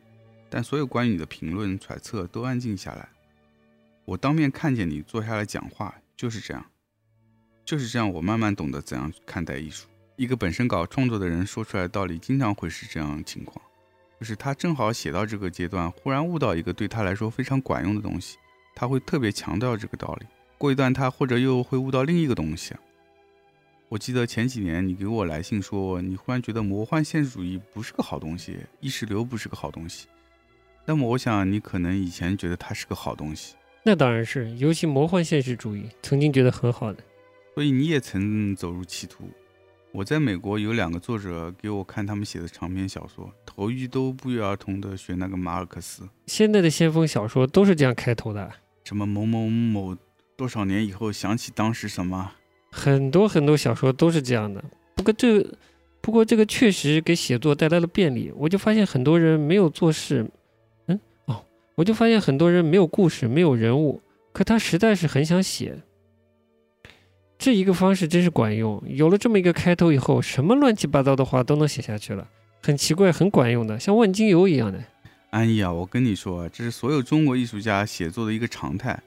[0.50, 3.10] 但所有关于你的评论、揣测都安静下来。
[4.06, 6.66] 我当面看见你坐下来讲话，就是这样，
[7.66, 8.12] 就是这样。
[8.12, 9.88] 我慢慢懂得怎样看待艺术。
[10.16, 13.60] 一个本身搞创作的人说出来的道理，经常会是这样情况，
[14.20, 18.38] 就是他正好写到这个阶段，忽然悟到一个对他来说非常管用的东西，
[18.76, 20.28] 他会特别强调这个道理。
[20.58, 22.76] 过一段他或者又会悟到另一个东西。
[23.90, 30.08] 我记得前几年你给我来信说，你忽然觉得魔幻现实主义不是个好东西，意识流不是个好东西。
[30.86, 37.04] 那么我想你可能以前觉得它是个好东西，那当然是，尤其魔幻现实主义，曾经觉得很好的，
[37.54, 39.26] 所以你也曾走入歧途。
[39.92, 46.08] 我在美国有两个作者给我看他们写的长篇小说，头一句都不约而同的学那个马尔克斯。
[46.28, 48.50] 现在的先锋小说都是这样开头的，
[48.86, 49.98] 什么某某某
[50.38, 52.32] 多少年以后想起当时什么，
[52.72, 54.64] 很多很多小说都是这样的。
[54.96, 55.46] 不过这，
[56.00, 58.32] 不过这个确实给写作带来了便利。
[58.38, 60.26] 我就发现很多人没有做事，
[60.88, 61.44] 嗯哦，
[61.76, 65.78] 我就发现很多人没有故事，没有人物，可他实在是很想写。
[67.42, 72.28] 这一个方式真是管用，有了这么一个开头以后，什么乱七八糟的话都能写下去了，
[72.62, 74.80] 很奇怪，很管用的，像万金油一样的。
[75.32, 79.02] 安逸啊，我跟你说，这是所有中国艺术家写作的一个常态，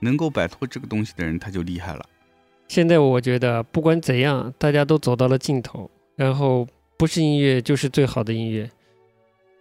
[0.00, 2.02] 能够摆脱这个东西的人，他就厉害了。
[2.68, 6.66] 现在我觉得，不管怎样，大家都走到了尽头，然后
[6.96, 8.70] 不是音乐就是最好的音乐，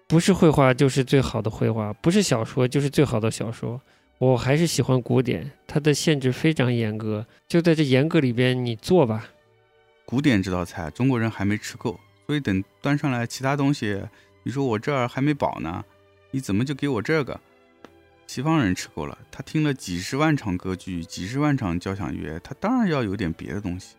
[0.08, 3.82] 不是绘画就是最好的绘画，不是小说就是最好的小说。
[4.20, 9.28] 我还是喜欢古典，它的限制非常严格，就在这严格里边，你做吧。
[10.06, 14.02] 古典这道菜，中国人还没吃够，所以等端上来其他东西，
[14.44, 15.84] 你说我这儿还没饱呢，
[16.32, 17.40] 你怎么就给我这个？
[18.26, 23.96] 西方人吃够了，他听了几十万场歌剧，几十万场交响乐，他当然要有点别的东西。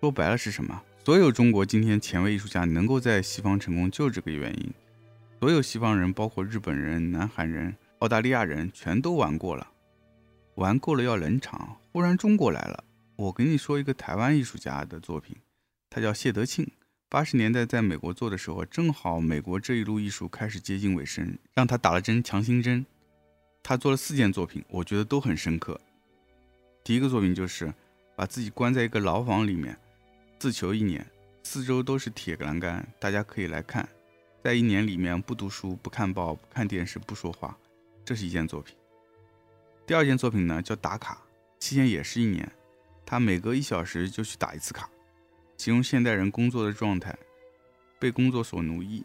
[0.00, 0.80] 说白了是什么？
[1.04, 4.72] 所有中国今天前卫艺术家能够在西方成功，就这个原因。
[5.40, 7.74] 所有西方人，包括日本人、南韩人。
[8.00, 9.66] 澳大利亚人全都玩过了，
[10.54, 11.76] 玩够了要冷场。
[11.92, 12.82] 忽然中国来了，
[13.14, 15.36] 我给你说一个台湾艺术家的作品，
[15.90, 16.66] 他叫谢德庆。
[17.10, 22.86] 八十年代在美国做的时候，正好美国这一路艺术开始接近尾声，让他打了针强心针。
[23.62, 25.78] 他做了四件作品，我觉得都很深刻。
[26.82, 27.70] 第一个作品就是
[28.16, 29.78] 把自己关在一个牢房里面，
[30.38, 31.06] 自囚一年，
[31.42, 33.86] 四周都是铁栏杆，大家可以来看，
[34.42, 37.54] 在一年里面不读书、不看报、不看电视、不说话。
[38.10, 38.74] 这是一件作品。
[39.86, 41.22] 第二件作品呢，叫打卡，
[41.60, 42.50] 期间也是一年。
[43.06, 44.90] 他每隔一小时就去打一次卡，
[45.56, 47.16] 形容现代人工作的状态，
[48.00, 49.04] 被工作所奴役。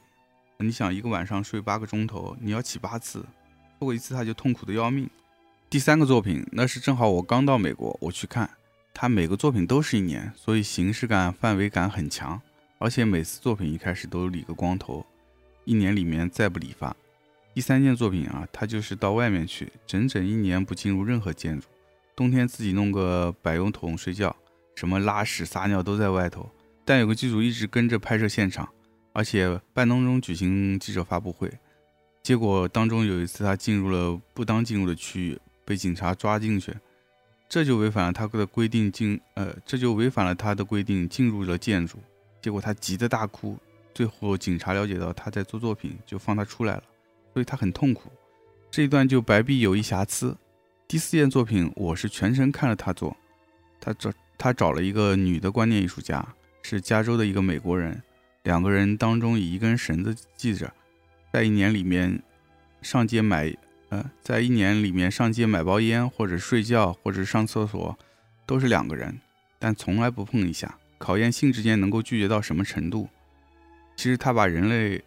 [0.58, 3.20] 你想一个晚上睡八个钟头，你要起八次，
[3.78, 5.08] 错过一次他就痛苦的要命。
[5.70, 8.50] 第三个作品，那是正好我刚到美国，我去看
[8.92, 12.42] 他每个作品都是一年，所以形式感、范围感很强，
[12.80, 15.06] 而且每次作品一开始都理个光头，
[15.64, 16.96] 一年里面再不理发。
[17.56, 21.68] 第三件作品啊，他就是到外面去，整整一年不进入任何建筑，
[22.14, 24.36] 冬天自己弄个百用桶睡觉，
[24.76, 26.52] 什么拉屎撒尿都在外头。
[26.84, 28.68] 但有个剧组一直跟着拍摄现场，
[29.14, 31.50] 而且半当中举行记者发布会。
[32.22, 36.76] 结果当中有一次他进入了不当进入的区域，被警察抓进去，
[37.48, 42.00] 这就违反了他的规定进呃，这就违反了他的规定进入了建筑。
[42.42, 43.58] 结果他急得大哭，
[43.94, 46.84] 最后警察了解到他在做作品，就放他出来了。
[47.36, 48.10] 所以他很痛苦，
[48.72, 50.38] 这一段就白璧有一瑕疵。
[50.88, 53.14] 第四件作品，我是全程看了他做，
[53.82, 56.26] 他找他找了一个女的观念艺术家，
[56.62, 58.02] 是加州的一个美国人，
[58.44, 60.74] 两个人当中以一根绳子系着，
[61.34, 62.24] 在一年里面
[62.82, 63.54] 上街买，
[63.90, 68.00] 呃，在一年里面上街买包烟，或者睡觉，或者上厕所，
[68.46, 69.20] 都是两个人，
[69.60, 73.10] 但从来不碰一下，考验性之间能够拒绝到什么程度。
[73.98, 75.04] 其实他把人类。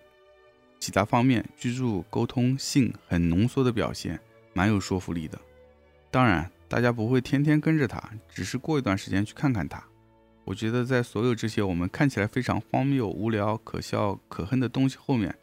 [0.78, 4.18] 其他方面，居住、沟通、性很浓缩的表现，
[4.52, 5.38] 蛮有说服力的。
[6.10, 9.82] 当然，大家不会天天跟着他，只是过一段时间去看看他。
[10.44, 15.34] 我觉得，在所有这些我们看起来非常荒谬、无聊、可笑、可恨的东西后面，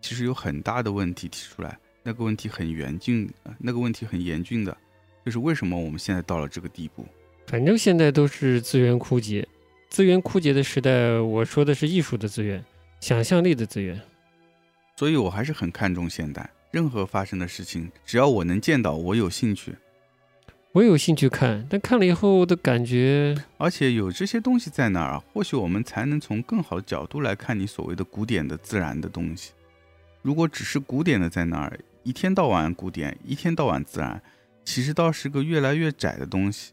[0.00, 1.78] 其实有很大的问题提出来。
[2.02, 4.76] 那个问题很严峻，那个问题很严峻的，
[5.24, 7.06] 就是为什么我们现在到了这个地步？
[7.46, 9.46] 反正现在都是资源枯竭，
[9.90, 11.20] 资源枯竭的时代。
[11.20, 12.64] 我说的是艺术的资源，
[13.00, 14.00] 想象力的资源。
[14.98, 16.50] 所以，我还是很看重现代。
[16.72, 19.76] 任何发生的事情，只要我能见到，我有兴趣。
[20.72, 29.52] 我有兴趣看，但看了以后的感觉，而且有这些东西在那儿，或许我们才能从更好的角度来看你所谓的古典的自然的东西。
[30.20, 34.20] 如果只是古典的在那儿，一天到晚古典，一天到晚自然，
[34.64, 36.72] 其实倒是个越来越窄的东西。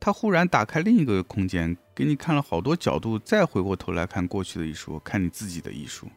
[0.00, 6.08] 它忽然打开另一个空间，给你看了好多角度，再回过头来看过去的艺术，看你自己的艺术。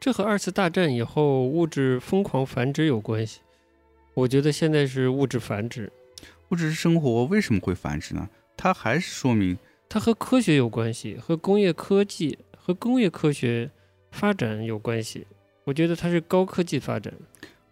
[0.00, 3.40] 这和二次大战以后物质疯狂繁殖有关系。
[4.14, 5.92] 我觉得现在是物质繁殖。
[6.48, 8.26] 物质生活为什么会繁殖呢？
[8.56, 9.58] 它还是说明
[9.90, 13.70] 它和科学有关系，和工业科技和工业科学
[14.10, 15.26] 发展有关系。
[15.64, 17.12] 我觉得它是高科技发展，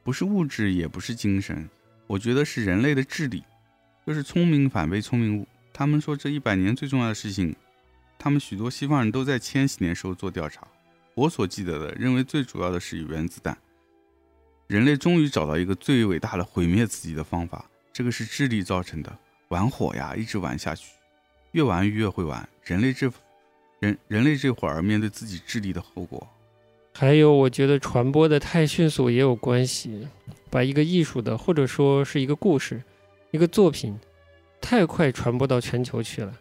[0.05, 1.67] 不是物质，也不是精神。
[2.07, 3.43] 我觉得是人类的智力，
[4.07, 5.47] 就是聪明反被聪明误。
[5.73, 7.57] 他们说这一百年最重要的事情，
[8.19, 10.69] 他们许多西方人都在千禧年时候做调查。
[11.19, 13.59] 我所记得的，认为最主要的是原子弹。
[14.69, 17.69] 人类终于找到一个最伟大的毁灭自己的方法。
[17.93, 20.93] 这个是智力造成的，玩火呀，一直玩下去，
[21.51, 22.49] 越玩越会玩。
[22.63, 23.11] 人类这，
[23.81, 26.25] 人人类这会儿面对自己智力的后果，
[26.95, 30.07] 还有我觉得传播的太迅速也有关系，
[30.49, 32.81] 把一个艺术的或者说是一个故事，
[33.33, 33.99] 一个作品，
[34.61, 36.33] 太快传播到全球去了，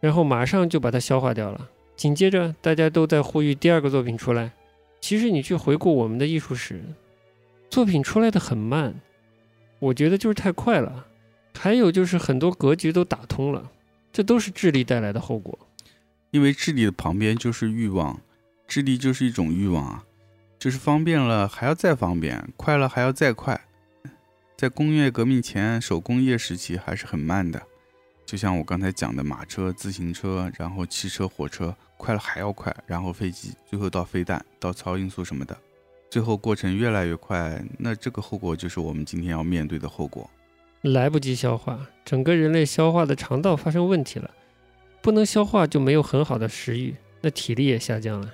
[0.00, 1.68] 然后马上就把它消化掉了。
[2.00, 4.52] 紧接着大家都在呼吁第二个作品出来。
[5.02, 6.80] 其实你去回顾我们的艺术史，
[7.68, 8.94] 作品出来的很慢。
[9.80, 11.04] 我觉得就是太快了，
[11.52, 13.70] 还有就是很多格局都打通了，
[14.10, 15.58] 这都是智力带来的后果。
[16.30, 18.18] 因为智力的旁边就是欲望，
[18.66, 20.04] 智力就是一种欲望啊，
[20.58, 23.60] 就是方便了还要再方便，快了还要再快。
[24.56, 27.60] 在工业革命前，手工业时期还是很慢的，
[28.30, 35.58] 就像我刚才讲的马车、自行车，然后汽车、火车，快了还要快，然后飞机，最后到飞弹、到超音速什么的。
[36.08, 40.30] 最后过程越来越快，那这个后果就是我们今天要面对的后果。
[40.82, 44.30] 来不及消化，整个人类消化的肠道发生问题了，
[45.02, 48.32] 不能消化就没有很好的食欲，那体力也下降了。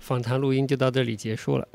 [0.00, 1.68] 访谈录音就到这里结束了。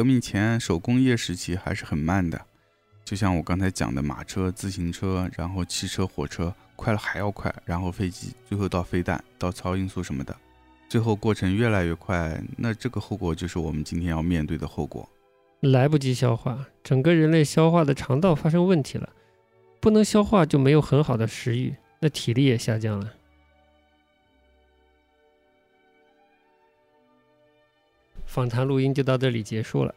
[0.00, 2.40] 革命前，手工业时期还是很慢的，
[3.04, 10.34] 就像我刚才讲的马车、自行车，然后汽车、火车，快了还要快，然后飞机，最后到飞弹、到超音速什么的，
[10.88, 15.06] 最后过程越来越快，那这个后果就是我们今天要面对的后果。
[15.60, 19.06] 来不及消化，整个人类消化的肠道发生问题了，
[19.80, 23.12] 不能消化就没有很好的食欲，那体力也下降了。
[28.30, 29.92] 访谈录音就到这里结束了。